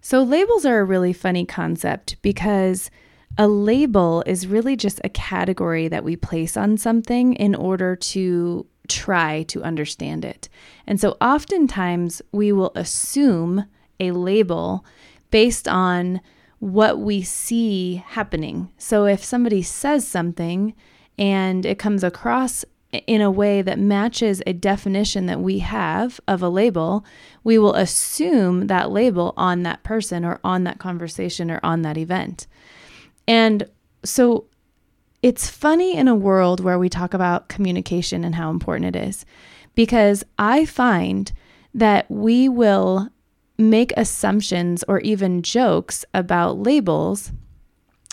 So, 0.00 0.22
labels 0.22 0.66
are 0.66 0.80
a 0.80 0.84
really 0.84 1.12
funny 1.12 1.46
concept 1.46 2.16
because 2.22 2.90
a 3.38 3.46
label 3.46 4.22
is 4.26 4.46
really 4.46 4.76
just 4.76 5.00
a 5.04 5.08
category 5.08 5.88
that 5.88 6.04
we 6.04 6.16
place 6.16 6.56
on 6.56 6.76
something 6.76 7.34
in 7.34 7.54
order 7.54 7.94
to 7.94 8.66
try 8.88 9.44
to 9.44 9.62
understand 9.62 10.24
it. 10.24 10.48
And 10.86 11.00
so, 11.00 11.16
oftentimes, 11.20 12.20
we 12.32 12.50
will 12.50 12.72
assume 12.74 13.66
a 14.00 14.10
label 14.10 14.84
based 15.30 15.68
on 15.68 16.20
what 16.62 17.00
we 17.00 17.22
see 17.22 17.96
happening. 18.06 18.70
So 18.78 19.04
if 19.04 19.24
somebody 19.24 19.62
says 19.62 20.06
something 20.06 20.74
and 21.18 21.66
it 21.66 21.76
comes 21.76 22.04
across 22.04 22.64
in 22.92 23.20
a 23.20 23.30
way 23.30 23.62
that 23.62 23.78
matches 23.78 24.42
a 24.46 24.52
definition 24.52 25.26
that 25.26 25.40
we 25.40 25.60
have 25.60 26.20
of 26.28 26.42
a 26.42 26.48
label, 26.48 27.04
we 27.42 27.58
will 27.58 27.74
assume 27.74 28.66
that 28.66 28.90
label 28.90 29.32
on 29.36 29.62
that 29.62 29.82
person 29.82 30.24
or 30.24 30.40
on 30.44 30.64
that 30.64 30.78
conversation 30.78 31.50
or 31.50 31.58
on 31.62 31.82
that 31.82 31.96
event. 31.96 32.46
And 33.26 33.68
so 34.04 34.46
it's 35.22 35.48
funny 35.48 35.96
in 35.96 36.08
a 36.08 36.14
world 36.14 36.60
where 36.60 36.78
we 36.78 36.88
talk 36.88 37.14
about 37.14 37.48
communication 37.48 38.24
and 38.24 38.34
how 38.34 38.50
important 38.50 38.94
it 38.94 39.08
is 39.08 39.24
because 39.74 40.24
I 40.38 40.66
find 40.66 41.32
that 41.74 42.10
we 42.10 42.48
will 42.48 43.08
make 43.56 43.92
assumptions 43.96 44.82
or 44.88 45.00
even 45.00 45.42
jokes 45.42 46.04
about 46.12 46.58
labels 46.58 47.32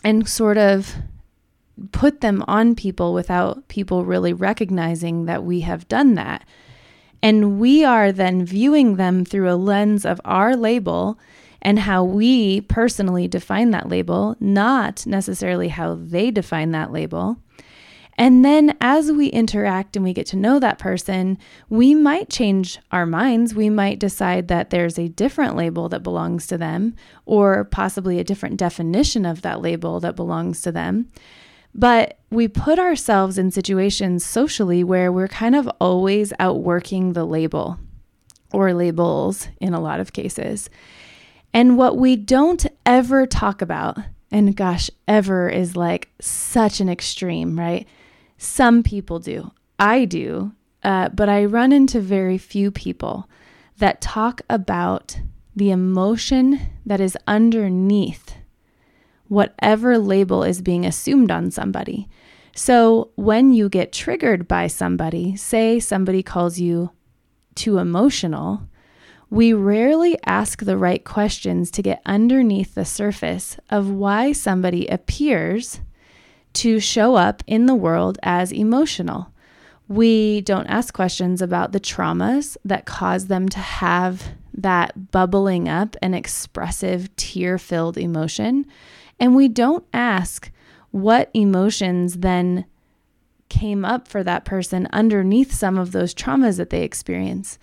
and 0.03 0.27
sort 0.27 0.57
of 0.57 0.95
put 1.91 2.21
them 2.21 2.43
on 2.47 2.75
people 2.75 3.13
without 3.13 3.67
people 3.67 4.05
really 4.05 4.33
recognizing 4.33 5.25
that 5.25 5.43
we 5.43 5.61
have 5.61 5.87
done 5.87 6.15
that. 6.15 6.45
And 7.21 7.59
we 7.59 7.83
are 7.83 8.11
then 8.11 8.45
viewing 8.45 8.95
them 8.95 9.25
through 9.25 9.49
a 9.49 9.55
lens 9.55 10.05
of 10.05 10.21
our 10.23 10.55
label 10.55 11.19
and 11.61 11.79
how 11.79 12.03
we 12.03 12.61
personally 12.61 13.27
define 13.27 13.71
that 13.71 13.89
label, 13.89 14.35
not 14.39 15.05
necessarily 15.05 15.67
how 15.67 15.95
they 15.95 16.31
define 16.31 16.71
that 16.71 16.91
label. 16.91 17.37
And 18.19 18.43
then 18.43 18.75
as 18.81 19.13
we 19.13 19.27
interact 19.27 19.95
and 19.95 20.03
we 20.03 20.11
get 20.11 20.25
to 20.27 20.37
know 20.37 20.59
that 20.59 20.77
person, 20.77 21.37
we 21.69 21.95
might 21.95 22.29
change 22.29 22.77
our 22.91 23.05
minds. 23.05 23.55
We 23.55 23.69
might 23.69 23.97
decide 23.97 24.49
that 24.49 24.71
there's 24.71 24.99
a 24.99 25.07
different 25.07 25.55
label 25.55 25.87
that 25.87 26.03
belongs 26.03 26.45
to 26.47 26.57
them, 26.57 26.97
or 27.25 27.63
possibly 27.63 28.19
a 28.19 28.25
different 28.25 28.57
definition 28.57 29.25
of 29.25 29.41
that 29.43 29.61
label 29.61 30.01
that 30.01 30.17
belongs 30.17 30.61
to 30.63 30.71
them. 30.73 31.07
But 31.73 32.19
we 32.29 32.47
put 32.47 32.79
ourselves 32.79 33.37
in 33.37 33.51
situations 33.51 34.25
socially 34.25 34.83
where 34.83 35.11
we're 35.11 35.27
kind 35.27 35.55
of 35.55 35.69
always 35.79 36.33
outworking 36.39 37.13
the 37.13 37.25
label 37.25 37.79
or 38.51 38.73
labels 38.73 39.47
in 39.59 39.73
a 39.73 39.79
lot 39.79 39.99
of 39.99 40.13
cases. 40.13 40.69
And 41.53 41.77
what 41.77 41.97
we 41.97 42.15
don't 42.15 42.65
ever 42.85 43.25
talk 43.25 43.61
about, 43.61 43.97
and 44.31 44.55
gosh, 44.55 44.89
ever 45.07 45.49
is 45.49 45.75
like 45.75 46.09
such 46.19 46.79
an 46.79 46.89
extreme, 46.89 47.57
right? 47.57 47.87
Some 48.37 48.83
people 48.83 49.19
do. 49.19 49.51
I 49.77 50.05
do. 50.05 50.53
Uh, 50.83 51.09
but 51.09 51.27
I 51.27 51.45
run 51.45 51.71
into 51.71 51.99
very 51.99 52.37
few 52.37 52.71
people 52.71 53.29
that 53.77 54.01
talk 54.01 54.41
about 54.49 55.19
the 55.55 55.71
emotion 55.71 56.59
that 56.85 57.01
is 57.01 57.17
underneath 57.27 58.35
whatever 59.29 59.97
label 59.97 60.43
is 60.43 60.61
being 60.61 60.85
assumed 60.85 61.31
on 61.31 61.49
somebody. 61.49 62.09
So 62.53 63.11
when 63.15 63.51
you 63.51 63.69
get 63.69 63.93
triggered 63.93 64.47
by 64.47 64.67
somebody, 64.67 65.37
say 65.37 65.79
somebody 65.79 66.21
calls 66.21 66.59
you 66.59 66.91
too 67.55 67.77
emotional, 67.77 68.67
we 69.29 69.53
rarely 69.53 70.17
ask 70.25 70.63
the 70.63 70.77
right 70.77 71.03
questions 71.05 71.69
to 71.71 71.83
get 71.83 72.01
underneath 72.05 72.73
the 72.75 72.85
surface 72.85 73.57
of 73.69 73.89
why 73.89 74.31
somebody 74.31 74.87
appears 74.87 75.79
to 76.53 76.79
show 76.79 77.15
up 77.15 77.43
in 77.45 77.67
the 77.67 77.75
world 77.75 78.17
as 78.23 78.51
emotional. 78.51 79.31
We 79.87 80.41
don't 80.41 80.67
ask 80.67 80.93
questions 80.93 81.41
about 81.41 81.71
the 81.71 81.79
traumas 81.79 82.57
that 82.65 82.85
cause 82.85 83.27
them 83.27 83.49
to 83.49 83.59
have 83.59 84.23
that 84.53 85.11
bubbling 85.11 85.69
up 85.69 85.95
and 86.01 86.15
expressive 86.15 87.15
tear 87.15 87.57
filled 87.57 87.97
emotion. 87.97 88.65
And 89.19 89.35
we 89.35 89.47
don't 89.47 89.85
ask 89.93 90.51
what 90.91 91.29
emotions 91.33 92.17
then 92.17 92.65
came 93.49 93.83
up 93.83 94.07
for 94.07 94.23
that 94.23 94.45
person 94.45 94.87
underneath 94.91 95.51
some 95.51 95.77
of 95.77 95.91
those 95.91 96.13
traumas 96.13 96.57
that 96.57 96.69
they 96.69 96.83
experience. 96.83 97.57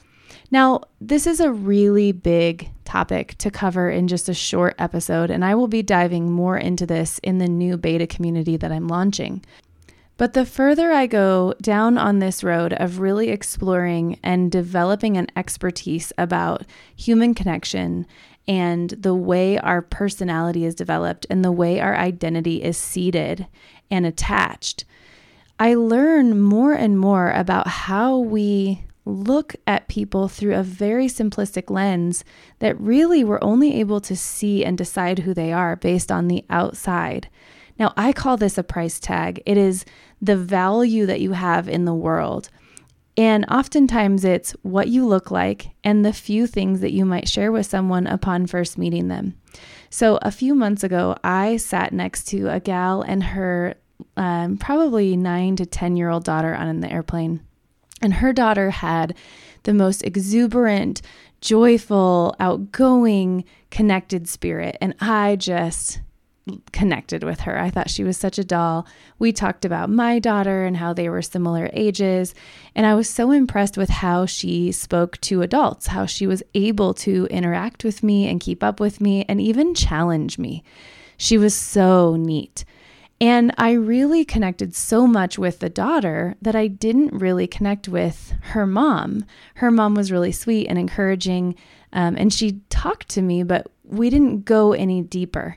Now, 0.50 0.82
this 1.00 1.26
is 1.26 1.40
a 1.40 1.52
really 1.52 2.12
big 2.12 2.70
topic 2.84 3.36
to 3.38 3.50
cover 3.50 3.90
in 3.90 4.08
just 4.08 4.28
a 4.28 4.34
short 4.34 4.75
episode, 4.78 5.30
and 5.30 5.44
I 5.44 5.54
will 5.54 5.68
be 5.68 5.82
diving 5.82 6.30
more 6.30 6.58
into 6.58 6.86
this 6.86 7.18
in 7.22 7.38
the 7.38 7.48
new 7.48 7.76
beta 7.76 8.06
community 8.06 8.56
that 8.56 8.72
I'm 8.72 8.88
launching. 8.88 9.44
But 10.18 10.32
the 10.32 10.46
further 10.46 10.92
I 10.92 11.06
go 11.06 11.54
down 11.60 11.98
on 11.98 12.18
this 12.18 12.42
road 12.42 12.72
of 12.72 13.00
really 13.00 13.28
exploring 13.28 14.18
and 14.22 14.50
developing 14.50 15.16
an 15.16 15.26
expertise 15.36 16.12
about 16.16 16.64
human 16.94 17.34
connection 17.34 18.06
and 18.48 18.90
the 18.90 19.14
way 19.14 19.58
our 19.58 19.82
personality 19.82 20.64
is 20.64 20.74
developed 20.74 21.26
and 21.28 21.44
the 21.44 21.52
way 21.52 21.80
our 21.80 21.96
identity 21.96 22.62
is 22.62 22.76
seated 22.76 23.46
and 23.90 24.06
attached, 24.06 24.84
I 25.58 25.74
learn 25.74 26.40
more 26.40 26.72
and 26.72 26.98
more 26.98 27.30
about 27.30 27.66
how 27.66 28.18
we 28.18 28.84
look 29.04 29.54
at 29.66 29.88
people 29.88 30.28
through 30.28 30.54
a 30.54 30.62
very 30.62 31.06
simplistic 31.06 31.70
lens 31.70 32.24
that 32.58 32.78
really 32.80 33.24
we're 33.24 33.38
only 33.40 33.78
able 33.80 34.00
to 34.00 34.16
see 34.16 34.64
and 34.64 34.76
decide 34.76 35.20
who 35.20 35.32
they 35.32 35.52
are 35.52 35.76
based 35.76 36.10
on 36.10 36.28
the 36.28 36.44
outside. 36.50 37.28
Now, 37.78 37.92
I 37.96 38.12
call 38.12 38.36
this 38.36 38.58
a 38.58 38.62
price 38.62 38.98
tag. 38.98 39.42
It 39.46 39.56
is 39.56 39.84
the 40.20 40.36
value 40.36 41.06
that 41.06 41.20
you 41.20 41.32
have 41.32 41.68
in 41.68 41.84
the 41.84 41.94
world. 41.94 42.48
And 43.16 43.46
oftentimes 43.50 44.25
it's 44.25 44.52
what 44.62 44.88
you 44.88 45.06
look 45.06 45.30
like 45.30 45.70
and 45.82 46.04
the 46.04 46.12
few 46.12 46.46
things 46.46 46.80
that 46.80 46.92
you 46.92 47.04
might 47.06 47.28
share 47.28 47.50
with 47.50 47.64
someone 47.64 48.06
upon 48.06 48.46
first 48.46 48.76
meeting 48.76 49.08
them. 49.08 49.35
So, 49.88 50.18
a 50.20 50.30
few 50.30 50.54
months 50.54 50.85
ago, 50.85 51.16
I 51.25 51.56
sat 51.56 51.92
next 51.92 52.25
to 52.28 52.49
a 52.49 52.61
gal 52.61 53.00
and 53.00 53.23
her 53.23 53.76
um, 54.16 54.58
probably 54.58 55.16
nine 55.16 55.56
to 55.56 55.64
10 55.64 55.96
year 55.96 56.11
old 56.11 56.25
daughter 56.25 56.54
on 56.54 56.80
the 56.80 56.92
airplane. 56.92 57.40
And 58.02 58.14
her 58.14 58.32
daughter 58.32 58.70
had 58.70 59.16
the 59.62 59.73
most 59.73 60.02
exuberant, 60.04 61.00
joyful, 61.40 62.35
outgoing, 62.38 63.44
connected 63.70 64.28
spirit. 64.28 64.76
And 64.80 64.94
I 65.00 65.37
just 65.37 66.00
connected 66.72 67.24
with 67.24 67.40
her. 67.40 67.58
I 67.58 67.70
thought 67.70 67.90
she 67.90 68.04
was 68.04 68.16
such 68.16 68.38
a 68.38 68.44
doll. 68.44 68.86
We 69.18 69.32
talked 69.32 69.64
about 69.64 69.90
my 69.90 70.18
daughter 70.18 70.64
and 70.64 70.76
how 70.76 70.92
they 70.92 71.08
were 71.08 71.22
similar 71.22 71.70
ages. 71.72 72.34
And 72.74 72.86
I 72.86 72.94
was 72.94 73.08
so 73.08 73.32
impressed 73.32 73.76
with 73.76 73.88
how 73.88 74.26
she 74.26 74.70
spoke 74.70 75.20
to 75.22 75.42
adults, 75.42 75.88
how 75.88 76.06
she 76.06 76.26
was 76.26 76.42
able 76.54 76.94
to 76.94 77.26
interact 77.30 77.82
with 77.82 78.02
me 78.02 78.28
and 78.28 78.40
keep 78.40 78.62
up 78.62 78.78
with 78.78 79.00
me 79.00 79.24
and 79.28 79.40
even 79.40 79.74
challenge 79.74 80.38
me. 80.38 80.62
She 81.16 81.36
was 81.36 81.54
so 81.54 82.14
neat. 82.16 82.64
And 83.20 83.52
I 83.56 83.72
really 83.72 84.24
connected 84.24 84.74
so 84.74 85.06
much 85.06 85.38
with 85.38 85.60
the 85.60 85.70
daughter 85.70 86.36
that 86.42 86.54
I 86.54 86.66
didn't 86.66 87.18
really 87.18 87.46
connect 87.46 87.88
with 87.88 88.34
her 88.42 88.66
mom. 88.66 89.24
Her 89.54 89.70
mom 89.70 89.94
was 89.94 90.12
really 90.12 90.32
sweet 90.32 90.66
and 90.66 90.78
encouraging, 90.78 91.54
um, 91.94 92.14
and 92.18 92.30
she 92.30 92.60
talked 92.68 93.08
to 93.10 93.22
me, 93.22 93.42
but 93.42 93.68
we 93.84 94.10
didn't 94.10 94.44
go 94.44 94.74
any 94.74 95.00
deeper. 95.00 95.56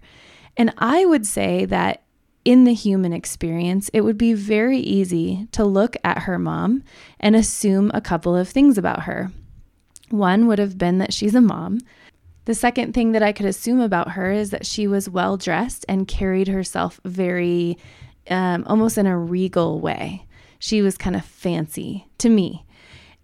And 0.59 0.73
I 0.77 1.05
would 1.05 1.25
say 1.25 1.63
that 1.65 2.03
in 2.43 2.65
the 2.65 2.73
human 2.73 3.13
experience, 3.13 3.89
it 3.93 4.01
would 4.01 4.17
be 4.17 4.33
very 4.33 4.77
easy 4.77 5.47
to 5.53 5.63
look 5.63 5.95
at 6.03 6.23
her 6.23 6.37
mom 6.37 6.83
and 7.17 7.33
assume 7.33 7.89
a 7.93 8.01
couple 8.01 8.35
of 8.35 8.49
things 8.49 8.77
about 8.77 9.03
her. 9.03 9.31
One 10.09 10.47
would 10.47 10.59
have 10.59 10.77
been 10.77 10.97
that 10.97 11.13
she's 11.13 11.33
a 11.33 11.39
mom. 11.39 11.79
The 12.43 12.53
second 12.53 12.93
thing 12.93 13.13
that 13.13 13.23
I 13.23 13.31
could 13.31 13.45
assume 13.45 13.79
about 13.79 14.11
her 14.11 14.33
is 14.33 14.49
that 14.49 14.65
she 14.65 14.85
was 14.85 15.09
well 15.09 15.37
dressed 15.37 15.85
and 15.87 16.09
carried 16.09 16.49
herself 16.49 16.99
very, 17.05 17.77
um, 18.29 18.65
almost 18.67 18.97
in 18.97 19.05
a 19.05 19.17
regal 19.17 19.79
way. 19.79 20.25
She 20.57 20.81
was 20.81 20.97
kind 20.97 21.15
of 21.15 21.23
fancy 21.23 22.05
to 22.17 22.27
me. 22.27 22.65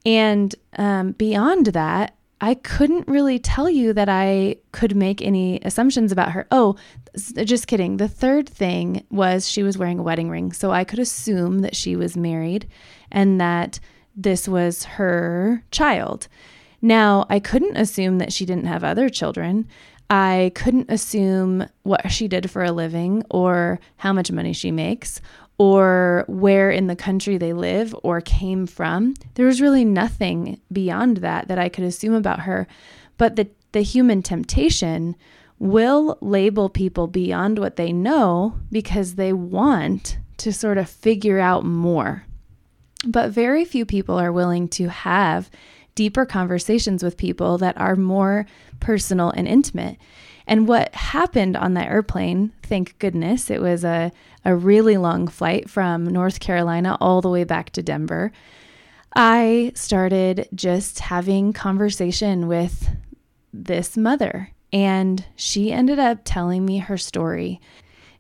And 0.05 0.55
um, 0.77 1.11
beyond 1.11 1.67
that, 1.67 2.15
I 2.45 2.53
couldn't 2.53 3.07
really 3.07 3.39
tell 3.39 3.67
you 3.71 3.91
that 3.93 4.07
I 4.07 4.57
could 4.71 4.95
make 4.95 5.19
any 5.19 5.59
assumptions 5.63 6.11
about 6.11 6.33
her. 6.33 6.45
Oh, 6.51 6.75
just 7.15 7.65
kidding. 7.65 7.97
The 7.97 8.07
third 8.07 8.47
thing 8.47 9.03
was 9.09 9.49
she 9.49 9.63
was 9.63 9.79
wearing 9.79 9.97
a 9.97 10.03
wedding 10.03 10.29
ring. 10.29 10.51
So 10.51 10.69
I 10.69 10.83
could 10.83 10.99
assume 10.99 11.61
that 11.61 11.75
she 11.75 11.95
was 11.95 12.15
married 12.15 12.67
and 13.11 13.41
that 13.41 13.79
this 14.15 14.47
was 14.47 14.83
her 14.83 15.63
child. 15.71 16.27
Now, 16.83 17.25
I 17.31 17.39
couldn't 17.39 17.77
assume 17.77 18.19
that 18.19 18.31
she 18.31 18.45
didn't 18.45 18.67
have 18.67 18.83
other 18.83 19.09
children. 19.09 19.67
I 20.11 20.51
couldn't 20.53 20.91
assume 20.91 21.65
what 21.81 22.11
she 22.11 22.27
did 22.27 22.51
for 22.51 22.63
a 22.63 22.71
living 22.71 23.23
or 23.31 23.79
how 23.97 24.13
much 24.13 24.31
money 24.31 24.53
she 24.53 24.69
makes 24.69 25.19
or 25.57 26.25
where 26.27 26.69
in 26.69 26.87
the 26.87 26.95
country 26.95 27.37
they 27.37 27.53
live 27.53 27.95
or 28.03 28.19
came 28.21 28.67
from. 28.67 29.13
There 29.35 29.45
was 29.45 29.61
really 29.61 29.85
nothing 29.85 30.59
beyond 30.71 31.17
that 31.17 31.47
that 31.47 31.59
I 31.59 31.69
could 31.69 31.85
assume 31.85 32.13
about 32.13 32.41
her. 32.41 32.67
But 33.17 33.35
the, 33.35 33.47
the 33.71 33.81
human 33.81 34.21
temptation 34.21 35.15
will 35.57 36.17
label 36.21 36.67
people 36.67 37.07
beyond 37.07 37.59
what 37.59 37.77
they 37.77 37.93
know 37.93 38.59
because 38.71 39.15
they 39.15 39.31
want 39.31 40.17
to 40.37 40.51
sort 40.51 40.77
of 40.77 40.89
figure 40.89 41.39
out 41.39 41.63
more. 41.63 42.25
But 43.05 43.31
very 43.31 43.63
few 43.63 43.85
people 43.85 44.19
are 44.19 44.31
willing 44.31 44.67
to 44.69 44.89
have 44.89 45.49
deeper 45.93 46.25
conversations 46.25 47.03
with 47.03 47.15
people 47.15 47.57
that 47.59 47.77
are 47.79 47.95
more 47.95 48.45
personal 48.81 49.29
and 49.31 49.47
intimate. 49.47 49.97
And 50.47 50.67
what 50.67 50.93
happened 50.93 51.55
on 51.55 51.73
that 51.75 51.89
airplane, 51.89 52.51
thank 52.63 52.99
goodness, 52.99 53.49
it 53.49 53.61
was 53.61 53.83
a, 53.83 54.11
a 54.45 54.55
really 54.55 54.97
long 54.97 55.27
flight 55.27 55.69
from 55.69 56.05
North 56.05 56.39
Carolina 56.39 56.97
all 57.01 57.21
the 57.21 57.29
way 57.29 57.43
back 57.43 57.71
to 57.71 57.83
Denver. 57.83 58.31
I 59.15 59.71
started 59.75 60.47
just 60.53 60.99
having 60.99 61.51
conversation 61.51 62.47
with 62.47 62.89
this 63.53 63.97
mother 63.97 64.51
and 64.71 65.25
she 65.35 65.71
ended 65.71 65.99
up 65.99 66.19
telling 66.25 66.65
me 66.65 66.79
her 66.79 66.97
story. 66.97 67.61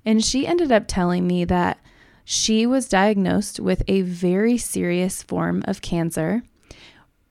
And 0.05 0.23
she 0.23 0.47
ended 0.47 0.71
up 0.71 0.85
telling 0.87 1.27
me 1.27 1.43
that 1.45 1.79
she 2.23 2.65
was 2.65 2.87
diagnosed 2.87 3.59
with 3.59 3.83
a 3.87 4.01
very 4.01 4.57
serious 4.57 5.21
form 5.21 5.63
of 5.67 5.81
cancer 5.81 6.43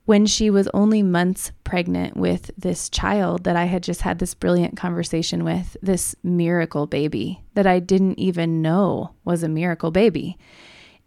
when 0.04 0.26
she 0.26 0.50
was 0.50 0.68
only 0.74 1.02
months 1.02 1.50
pregnant 1.64 2.16
with 2.16 2.50
this 2.58 2.90
child 2.90 3.44
that 3.44 3.56
I 3.56 3.64
had 3.64 3.82
just 3.82 4.02
had 4.02 4.18
this 4.18 4.34
brilliant 4.34 4.76
conversation 4.76 5.44
with, 5.44 5.76
this 5.82 6.14
miracle 6.22 6.86
baby 6.86 7.42
that 7.54 7.66
I 7.66 7.78
didn't 7.78 8.18
even 8.18 8.60
know 8.60 9.14
was 9.24 9.42
a 9.42 9.48
miracle 9.48 9.90
baby. 9.90 10.36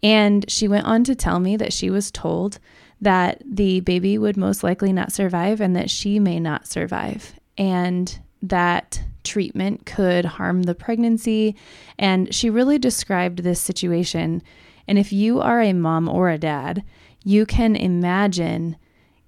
And 0.02 0.50
she 0.50 0.68
went 0.68 0.88
on 0.88 1.04
to 1.06 1.16
tell 1.16 1.40
me 1.40 1.58
that 1.58 1.74
she 1.74 1.90
was 1.90 2.12
told 2.12 2.60
that 3.00 3.42
the 3.46 3.82
baby 3.82 4.18
would 4.18 4.38
most 4.38 4.64
likely 4.64 4.92
not 4.92 5.12
survive 5.12 5.62
and 5.62 5.76
that 5.76 5.90
she 5.92 6.20
may 6.20 6.40
not 6.40 6.68
survive, 6.68 7.40
and 7.58 8.20
that 8.42 9.04
treatment 9.24 9.86
could 9.86 10.26
harm 10.26 10.64
the 10.64 10.76
pregnancy. 10.76 11.56
And 12.00 12.34
she 12.34 12.50
really 12.50 12.80
described 12.80 13.40
this 13.40 13.60
situation. 13.60 14.42
And 14.88 14.98
if 14.98 15.12
you 15.12 15.42
are 15.42 15.62
a 15.62 15.74
mom 15.74 16.08
or 16.08 16.30
a 16.30 16.38
dad, 16.38 16.84
you 17.24 17.46
can 17.46 17.76
imagine 17.76 18.78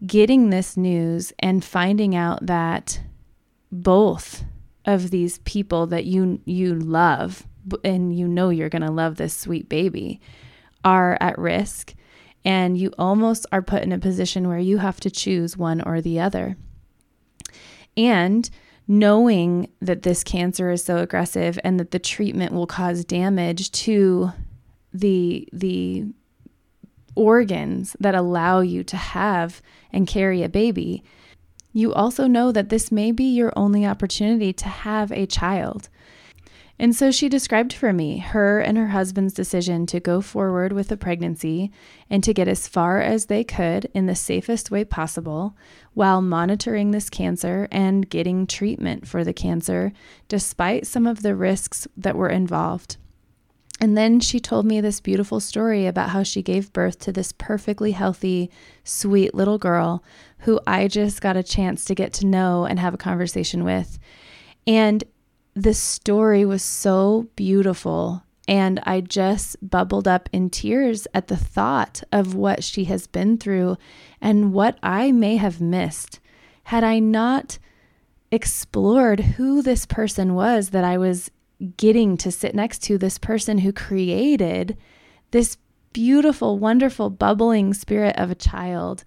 getting 0.05 0.49
this 0.49 0.77
news 0.77 1.33
and 1.39 1.63
finding 1.63 2.15
out 2.15 2.45
that 2.45 3.01
both 3.71 4.43
of 4.85 5.11
these 5.11 5.39
people 5.39 5.85
that 5.87 6.05
you 6.05 6.41
you 6.45 6.73
love 6.73 7.45
and 7.83 8.17
you 8.17 8.27
know 8.27 8.49
you're 8.49 8.69
going 8.69 8.81
to 8.81 8.91
love 8.91 9.17
this 9.17 9.33
sweet 9.33 9.69
baby 9.69 10.19
are 10.83 11.17
at 11.19 11.37
risk 11.37 11.93
and 12.45 12.77
you 12.77 12.91
almost 12.97 13.45
are 13.51 13.61
put 13.61 13.83
in 13.83 13.91
a 13.91 13.99
position 13.99 14.47
where 14.47 14.59
you 14.59 14.77
have 14.77 14.99
to 15.01 15.11
choose 15.11 15.57
one 15.57 15.81
or 15.81 16.01
the 16.01 16.19
other. 16.19 16.55
And 17.97 18.49
knowing 18.87 19.69
that 19.81 20.03
this 20.03 20.23
cancer 20.23 20.71
is 20.71 20.83
so 20.83 20.97
aggressive 20.97 21.59
and 21.63 21.79
that 21.79 21.91
the 21.91 21.99
treatment 21.99 22.53
will 22.53 22.67
cause 22.67 23.05
damage 23.05 23.71
to 23.71 24.31
the 24.93 25.47
the 25.53 26.07
organs 27.19 27.97
that 27.99 28.15
allow 28.15 28.61
you 28.61 28.83
to 28.85 28.95
have 28.95 29.61
and 29.91 30.07
carry 30.07 30.41
a 30.41 30.49
baby, 30.49 31.03
you 31.73 31.93
also 31.93 32.27
know 32.27 32.51
that 32.51 32.69
this 32.69 32.91
may 32.91 33.11
be 33.11 33.25
your 33.25 33.51
only 33.55 33.85
opportunity 33.85 34.53
to 34.53 34.69
have 34.69 35.11
a 35.11 35.25
child. 35.25 35.89
And 36.81 36.95
so 36.95 37.11
she 37.11 37.27
described 37.27 37.73
for 37.73 37.91
me 37.91 38.19
her 38.19 38.61
and 38.61 38.77
her 38.77 38.87
husband's 38.87 39.33
decision 39.33 39.85
to 39.87 39.99
go 39.99 40.21
forward 40.21 40.71
with 40.71 40.87
the 40.87 40.95
pregnancy 40.95 41.73
and 42.09 42.23
to 42.23 42.33
get 42.33 42.47
as 42.47 42.69
far 42.69 43.01
as 43.01 43.25
they 43.25 43.43
could 43.43 43.91
in 43.93 44.05
the 44.05 44.15
safest 44.15 44.71
way 44.71 44.85
possible 44.85 45.57
while 45.93 46.21
monitoring 46.21 46.91
this 46.91 47.09
cancer 47.09 47.67
and 47.69 48.09
getting 48.09 48.47
treatment 48.47 49.05
for 49.05 49.25
the 49.25 49.33
cancer, 49.33 49.91
despite 50.29 50.87
some 50.87 51.05
of 51.05 51.21
the 51.21 51.35
risks 51.35 51.85
that 51.97 52.15
were 52.15 52.29
involved. 52.29 52.95
And 53.79 53.97
then 53.97 54.19
she 54.19 54.39
told 54.39 54.65
me 54.65 54.81
this 54.81 54.99
beautiful 54.99 55.39
story 55.39 55.87
about 55.87 56.09
how 56.09 56.23
she 56.23 56.41
gave 56.41 56.73
birth 56.73 56.99
to 56.99 57.11
this 57.11 57.31
perfectly 57.31 57.91
healthy, 57.91 58.51
sweet 58.83 59.33
little 59.33 59.57
girl 59.57 60.03
who 60.39 60.59
I 60.67 60.87
just 60.87 61.21
got 61.21 61.37
a 61.37 61.43
chance 61.43 61.85
to 61.85 61.95
get 61.95 62.11
to 62.13 62.25
know 62.25 62.65
and 62.65 62.79
have 62.79 62.93
a 62.93 62.97
conversation 62.97 63.63
with. 63.63 63.97
And 64.67 65.03
the 65.53 65.73
story 65.73 66.45
was 66.45 66.61
so 66.61 67.27
beautiful. 67.35 68.23
And 68.47 68.79
I 68.83 69.01
just 69.01 69.55
bubbled 69.61 70.07
up 70.07 70.27
in 70.33 70.49
tears 70.49 71.07
at 71.13 71.27
the 71.27 71.37
thought 71.37 72.03
of 72.11 72.35
what 72.35 72.63
she 72.63 72.85
has 72.85 73.07
been 73.07 73.37
through 73.37 73.77
and 74.19 74.53
what 74.53 74.77
I 74.83 75.11
may 75.11 75.37
have 75.37 75.61
missed 75.61 76.19
had 76.63 76.83
I 76.83 76.99
not 76.99 77.59
explored 78.31 79.19
who 79.19 79.61
this 79.61 79.85
person 79.85 80.35
was 80.35 80.69
that 80.69 80.83
I 80.83 80.97
was 80.97 81.31
getting 81.77 82.17
to 82.17 82.31
sit 82.31 82.55
next 82.55 82.79
to 82.83 82.97
this 82.97 83.17
person 83.17 83.59
who 83.59 83.73
created 83.73 84.77
this 85.31 85.57
beautiful, 85.93 86.57
wonderful, 86.57 87.09
bubbling 87.09 87.73
spirit 87.73 88.15
of 88.17 88.31
a 88.31 88.35
child. 88.35 89.03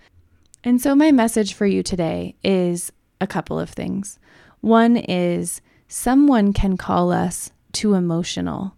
And 0.64 0.80
so, 0.80 0.94
my 0.94 1.10
message 1.10 1.54
for 1.54 1.66
you 1.66 1.82
today 1.82 2.36
is 2.44 2.92
a 3.20 3.26
couple 3.26 3.58
of 3.58 3.70
things. 3.70 4.18
One 4.60 4.96
is 4.96 5.60
someone 5.88 6.52
can 6.52 6.76
call 6.76 7.10
us 7.10 7.50
too 7.72 7.94
emotional, 7.94 8.76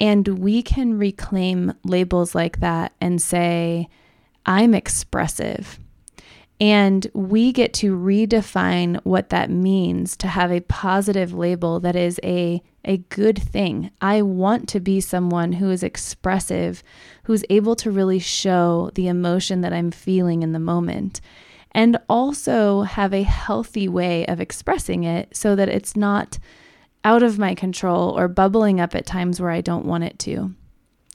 and 0.00 0.26
we 0.38 0.62
can 0.62 0.98
reclaim 0.98 1.74
labels 1.84 2.34
like 2.34 2.60
that 2.60 2.92
and 3.00 3.20
say, 3.20 3.88
I'm 4.44 4.74
expressive. 4.74 5.78
And 6.62 7.08
we 7.12 7.50
get 7.50 7.74
to 7.74 7.96
redefine 7.96 9.00
what 9.02 9.30
that 9.30 9.50
means 9.50 10.16
to 10.18 10.28
have 10.28 10.52
a 10.52 10.60
positive 10.60 11.34
label 11.34 11.80
that 11.80 11.96
is 11.96 12.20
a 12.22 12.62
a 12.84 12.98
good 12.98 13.36
thing. 13.40 13.90
I 14.00 14.22
want 14.22 14.68
to 14.68 14.78
be 14.78 15.00
someone 15.00 15.54
who 15.54 15.70
is 15.70 15.82
expressive, 15.82 16.84
who's 17.24 17.44
able 17.50 17.74
to 17.76 17.90
really 17.90 18.20
show 18.20 18.92
the 18.94 19.08
emotion 19.08 19.62
that 19.62 19.72
I'm 19.72 19.90
feeling 19.90 20.44
in 20.44 20.52
the 20.52 20.60
moment, 20.60 21.20
and 21.72 21.98
also 22.08 22.82
have 22.82 23.12
a 23.12 23.22
healthy 23.22 23.88
way 23.88 24.24
of 24.26 24.40
expressing 24.40 25.02
it 25.02 25.36
so 25.36 25.56
that 25.56 25.68
it's 25.68 25.96
not 25.96 26.38
out 27.02 27.24
of 27.24 27.40
my 27.40 27.56
control 27.56 28.16
or 28.16 28.28
bubbling 28.28 28.80
up 28.80 28.94
at 28.94 29.04
times 29.04 29.40
where 29.40 29.50
I 29.50 29.62
don't 29.62 29.84
want 29.84 30.04
it 30.04 30.16
to. 30.20 30.54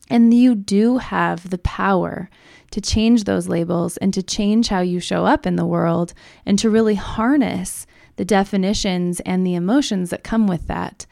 And 0.09 0.33
you 0.33 0.55
do 0.55 0.97
have 0.97 1.49
the 1.49 1.57
power 1.57 2.29
to 2.71 2.81
change 2.81 3.23
those 3.23 3.47
labels 3.47 3.97
and 3.97 4.13
to 4.13 4.23
change 4.23 4.69
how 4.69 4.81
you 4.81 4.99
show 4.99 5.25
up 5.25 5.45
in 5.45 5.55
the 5.55 5.65
world 5.65 6.13
and 6.45 6.57
to 6.59 6.69
really 6.69 6.95
harness 6.95 7.85
the 8.15 8.25
definitions 8.25 9.19
and 9.21 9.45
the 9.45 9.55
emotions 9.55 10.09
that 10.09 10.23
come 10.23 10.47
with 10.47 10.67
that. 10.67 11.05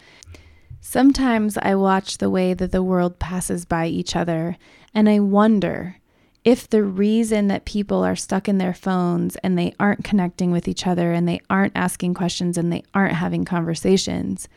Sometimes 0.81 1.57
I 1.57 1.75
watch 1.75 2.17
the 2.17 2.29
way 2.29 2.53
that 2.53 2.71
the 2.71 2.83
world 2.83 3.17
passes 3.17 3.65
by 3.65 3.87
each 3.87 4.15
other, 4.15 4.55
and 4.93 5.09
I 5.09 5.19
wonder 5.19 5.97
if 6.43 6.69
the 6.69 6.83
reason 6.83 7.47
that 7.47 7.65
people 7.65 8.03
are 8.03 8.15
stuck 8.15 8.47
in 8.47 8.59
their 8.59 8.73
phones 8.73 9.35
and 9.37 9.57
they 9.57 9.73
aren't 9.79 10.03
connecting 10.03 10.51
with 10.51 10.67
each 10.67 10.85
other 10.85 11.11
and 11.11 11.27
they 11.27 11.41
aren't 11.49 11.75
asking 11.75 12.13
questions 12.13 12.55
and 12.55 12.71
they 12.71 12.83
aren't 12.93 13.15
having 13.15 13.45
conversations, 13.45 14.47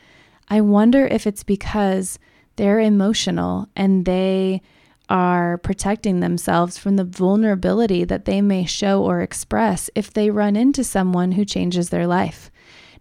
I 0.49 0.61
wonder 0.61 1.07
if 1.07 1.27
it's 1.27 1.43
because 1.43 2.19
they're 2.59 2.81
emotional 2.81 3.69
and 3.75 4.05
they 4.05 4.61
are 5.09 5.57
protecting 5.59 6.21
themselves 6.21 6.77
from 6.77 6.97
the 6.97 7.05
vulnerability 7.05 8.05
that 8.05 8.27
they 8.27 8.43
may 8.43 8.67
show 8.67 9.03
or 9.03 9.23
express 9.23 9.89
if 9.95 10.13
they 10.13 10.29
run 10.29 10.57
into 10.57 10.85
someone 10.85 11.33
who 11.33 11.45
changes 11.45 11.89
their 11.89 12.07
life. 12.07 12.51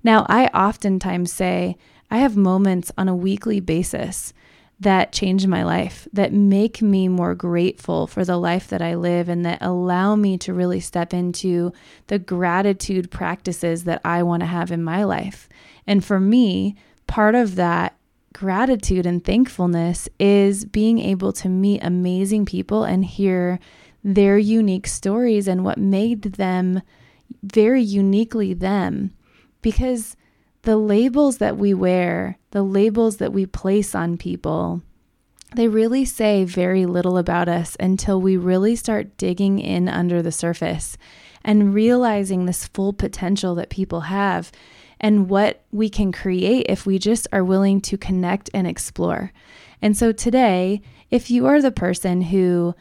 Now, 0.04 0.26
I 0.30 0.46
oftentimes 0.48 1.34
say, 1.34 1.76
I 2.10 2.20
have 2.20 2.38
moments 2.38 2.92
on 2.98 3.10
a 3.10 3.16
weekly 3.16 3.60
basis 3.60 4.32
that 4.80 5.12
change 5.12 5.48
my 5.48 5.64
life, 5.64 6.08
that 6.14 6.32
make 6.32 6.82
me 6.82 7.08
more 7.08 7.34
grateful 7.34 8.06
for 8.06 8.24
the 8.24 8.38
life 8.38 8.68
that 8.68 8.82
I 8.82 8.94
live, 8.94 9.28
and 9.28 9.44
that 9.44 9.58
allow 9.60 10.16
me 10.16 10.38
to 10.38 10.54
really 10.54 10.80
step 10.80 11.16
into 11.16 11.74
the 12.06 12.20
gratitude 12.20 13.10
practices 13.10 13.86
that 13.86 14.02
I 14.06 14.22
want 14.22 14.42
to 14.42 14.48
have 14.48 14.72
in 14.72 14.84
my 14.84 15.04
life. 15.04 15.50
And 15.88 16.06
for 16.06 16.20
me, 16.20 16.76
part 17.08 17.34
of 17.34 17.56
that 17.56 17.97
gratitude 18.38 19.08
and 19.08 19.26
thankfulness 19.26 20.08
is 20.20 20.64
being 20.64 21.00
able 21.00 21.34
to 21.34 21.50
meet 21.50 21.84
amazing 21.84 22.46
people 22.46 22.84
and 22.84 23.04
hear 23.04 23.60
their 24.04 24.38
unique 24.38 24.86
stories 24.86 25.48
and 25.48 25.66
what 25.66 25.80
made 25.80 26.22
them 26.22 26.80
very 27.42 27.82
uniquely 27.82 28.54
them. 28.54 29.12
Because 29.64 30.16
the 30.62 30.78
labels 30.78 31.40
that 31.40 31.58
we 31.58 31.74
wear, 31.74 32.38
the 32.52 32.62
labels 32.62 33.18
that 33.18 33.34
we 33.34 33.48
place 33.48 33.96
on 33.96 34.18
people, 34.18 34.84
they 35.56 35.68
really 35.68 36.06
say 36.06 36.44
very 36.44 36.86
little 36.86 37.18
about 37.18 37.50
us 37.50 37.76
until 37.80 38.22
we 38.22 38.38
really 38.38 38.76
start 38.76 39.18
digging 39.18 39.58
in 39.58 39.90
under 39.90 40.22
the 40.22 40.32
surface 40.32 40.96
and 41.44 41.74
realizing 41.74 42.46
this 42.46 42.68
full 42.68 42.94
potential 42.94 43.56
that 43.56 43.70
people 43.70 44.02
have 44.02 44.52
and 45.00 45.30
what 45.30 45.64
we 45.72 45.90
can 45.90 46.12
create 46.12 46.66
if 46.70 46.86
we 46.86 47.00
just 47.00 47.28
are 47.32 47.44
willing 47.44 47.82
to 47.82 47.98
connect 47.98 48.50
and 48.54 48.68
explore. 48.68 49.32
And 49.82 49.96
so 49.96 50.12
today, 50.12 50.82
if 51.12 51.30
you 51.30 51.46
are 51.46 51.62
the 51.62 51.72
person 51.72 52.22
who 52.22 52.76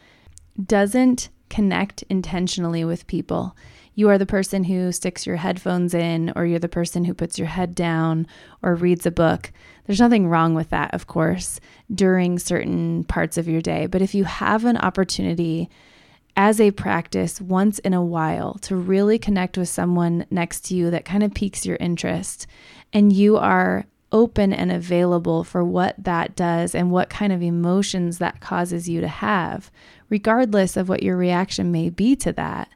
doesn't 0.63 1.29
connect 1.49 2.03
intentionally 2.09 2.85
with 2.85 3.07
people, 3.07 3.57
you 3.95 4.11
are 4.11 4.19
the 4.19 4.27
person 4.27 4.65
who 4.65 4.93
sticks 4.93 5.27
your 5.27 5.37
headphones 5.37 5.95
in, 5.95 6.33
or 6.37 6.45
you're 6.45 6.59
the 6.59 6.69
person 6.69 7.05
who 7.05 7.15
puts 7.15 7.39
your 7.39 7.49
head 7.49 7.75
down 7.75 8.27
or 8.63 8.75
reads 8.75 9.07
a 9.07 9.11
book. 9.11 9.53
There's 9.87 10.01
nothing 10.01 10.29
wrong 10.29 10.55
with 10.55 10.69
that, 10.71 10.93
of 10.93 11.07
course, 11.07 11.61
during 11.95 12.39
certain 12.39 13.05
parts 13.05 13.39
of 13.39 13.49
your 13.49 13.63
day. 13.63 13.87
But 13.87 14.03
if 14.03 14.15
you 14.15 14.25
have 14.25 14.67
an 14.67 14.77
opportunity 14.77 15.71
as 16.37 16.61
a 16.61 16.71
practice 16.71 17.41
once 17.41 17.79
in 17.81 17.95
a 17.95 18.05
while 18.05 18.55
to 18.55 18.77
really 18.77 19.19
connect 19.19 19.57
with 19.57 19.69
someone 19.69 20.27
next 20.31 20.67
to 20.67 20.75
you 20.75 20.91
that 20.91 21.05
kind 21.05 21.23
of 21.23 21.33
piques 21.33 21.65
your 21.65 21.77
interest, 21.81 22.47
and 22.93 23.13
you 23.13 23.37
are 23.37 23.87
open 24.13 24.53
and 24.53 24.71
available 24.71 25.43
for 25.43 25.65
what 25.65 25.95
that 25.99 26.37
does 26.37 26.75
and 26.75 26.91
what 26.91 27.11
kind 27.11 27.33
of 27.33 27.43
emotions 27.43 28.19
that 28.19 28.41
causes 28.41 28.89
you 28.89 29.01
to 29.01 29.09
have, 29.09 29.71
regardless 30.09 30.77
of 30.77 30.89
what 30.89 31.03
your 31.03 31.17
reaction 31.17 31.73
may 31.73 31.91
be 31.91 32.15
to 32.15 32.33
that, 32.33 32.69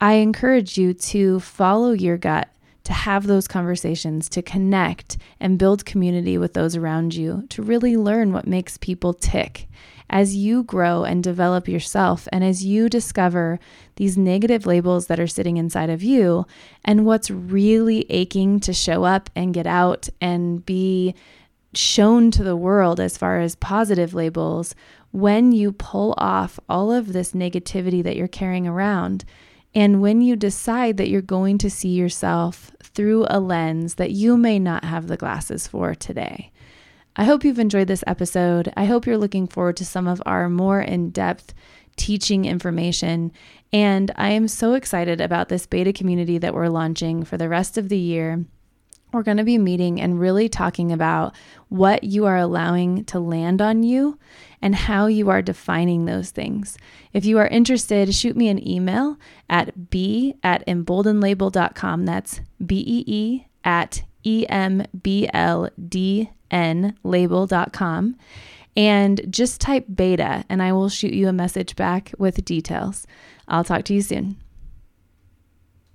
I 0.00 0.14
encourage 0.14 0.76
you 0.76 0.92
to 0.92 1.40
follow 1.40 1.92
your 1.92 2.18
gut, 2.18 2.48
to 2.84 2.92
have 2.92 3.26
those 3.26 3.48
conversations, 3.48 4.28
to 4.30 4.42
connect 4.42 5.16
and 5.40 5.58
build 5.58 5.86
community 5.86 6.36
with 6.38 6.54
those 6.54 6.76
around 6.76 7.14
you, 7.14 7.46
to 7.50 7.62
really 7.62 7.96
learn 7.96 8.32
what 8.32 8.46
makes 8.46 8.76
people 8.76 9.14
tick. 9.14 9.68
As 10.08 10.36
you 10.36 10.62
grow 10.62 11.04
and 11.04 11.22
develop 11.22 11.68
yourself, 11.68 12.28
and 12.32 12.44
as 12.44 12.64
you 12.64 12.88
discover 12.88 13.58
these 13.96 14.16
negative 14.16 14.64
labels 14.64 15.08
that 15.08 15.18
are 15.18 15.26
sitting 15.26 15.56
inside 15.56 15.90
of 15.90 16.02
you, 16.02 16.46
and 16.84 17.04
what's 17.04 17.30
really 17.30 18.06
aching 18.08 18.60
to 18.60 18.72
show 18.72 19.04
up 19.04 19.30
and 19.34 19.54
get 19.54 19.66
out 19.66 20.08
and 20.20 20.64
be 20.64 21.14
shown 21.74 22.30
to 22.30 22.44
the 22.44 22.56
world 22.56 23.00
as 23.00 23.18
far 23.18 23.40
as 23.40 23.56
positive 23.56 24.14
labels, 24.14 24.74
when 25.10 25.50
you 25.50 25.72
pull 25.72 26.14
off 26.18 26.60
all 26.68 26.92
of 26.92 27.12
this 27.12 27.32
negativity 27.32 28.02
that 28.02 28.16
you're 28.16 28.28
carrying 28.28 28.66
around, 28.66 29.24
and 29.74 30.00
when 30.00 30.20
you 30.20 30.36
decide 30.36 30.96
that 30.96 31.08
you're 31.08 31.20
going 31.20 31.58
to 31.58 31.68
see 31.68 31.90
yourself 31.90 32.70
through 32.82 33.26
a 33.28 33.40
lens 33.40 33.96
that 33.96 34.12
you 34.12 34.36
may 34.36 34.58
not 34.58 34.84
have 34.84 35.06
the 35.06 35.16
glasses 35.16 35.66
for 35.66 35.94
today. 35.94 36.50
I 37.16 37.24
hope 37.24 37.44
you've 37.44 37.58
enjoyed 37.58 37.88
this 37.88 38.04
episode. 38.06 38.72
I 38.76 38.84
hope 38.84 39.06
you're 39.06 39.18
looking 39.18 39.46
forward 39.46 39.76
to 39.78 39.84
some 39.84 40.06
of 40.06 40.22
our 40.26 40.48
more 40.48 40.80
in 40.80 41.10
depth 41.10 41.54
teaching 41.96 42.44
information. 42.44 43.32
And 43.72 44.12
I 44.16 44.30
am 44.30 44.48
so 44.48 44.74
excited 44.74 45.20
about 45.20 45.48
this 45.48 45.66
beta 45.66 45.92
community 45.92 46.38
that 46.38 46.54
we're 46.54 46.68
launching 46.68 47.24
for 47.24 47.36
the 47.36 47.48
rest 47.48 47.78
of 47.78 47.88
the 47.88 47.98
year 47.98 48.44
we're 49.12 49.22
going 49.22 49.36
to 49.36 49.44
be 49.44 49.58
meeting 49.58 50.00
and 50.00 50.20
really 50.20 50.48
talking 50.48 50.92
about 50.92 51.34
what 51.68 52.04
you 52.04 52.26
are 52.26 52.36
allowing 52.36 53.04
to 53.06 53.18
land 53.18 53.62
on 53.62 53.82
you 53.82 54.18
and 54.60 54.74
how 54.74 55.06
you 55.06 55.30
are 55.30 55.42
defining 55.42 56.04
those 56.04 56.30
things. 56.30 56.76
If 57.12 57.24
you 57.24 57.38
are 57.38 57.46
interested, 57.46 58.14
shoot 58.14 58.36
me 58.36 58.48
an 58.48 58.66
email 58.66 59.16
at 59.48 59.90
b 59.90 60.34
at 60.42 60.66
embldnlabel.com. 60.66 62.04
That's 62.04 62.40
B 62.64 62.84
E 62.86 63.04
E 63.06 63.46
at 63.64 64.02
E 64.24 64.44
M 64.48 64.84
B 65.02 65.28
L 65.32 65.70
D 65.88 66.30
N 66.50 66.96
label.com. 67.02 68.16
And 68.76 69.20
just 69.30 69.60
type 69.60 69.86
beta 69.94 70.44
and 70.48 70.62
I 70.62 70.72
will 70.72 70.90
shoot 70.90 71.14
you 71.14 71.28
a 71.28 71.32
message 71.32 71.76
back 71.76 72.12
with 72.18 72.44
details. 72.44 73.06
I'll 73.48 73.64
talk 73.64 73.84
to 73.86 73.94
you 73.94 74.02
soon. 74.02 74.36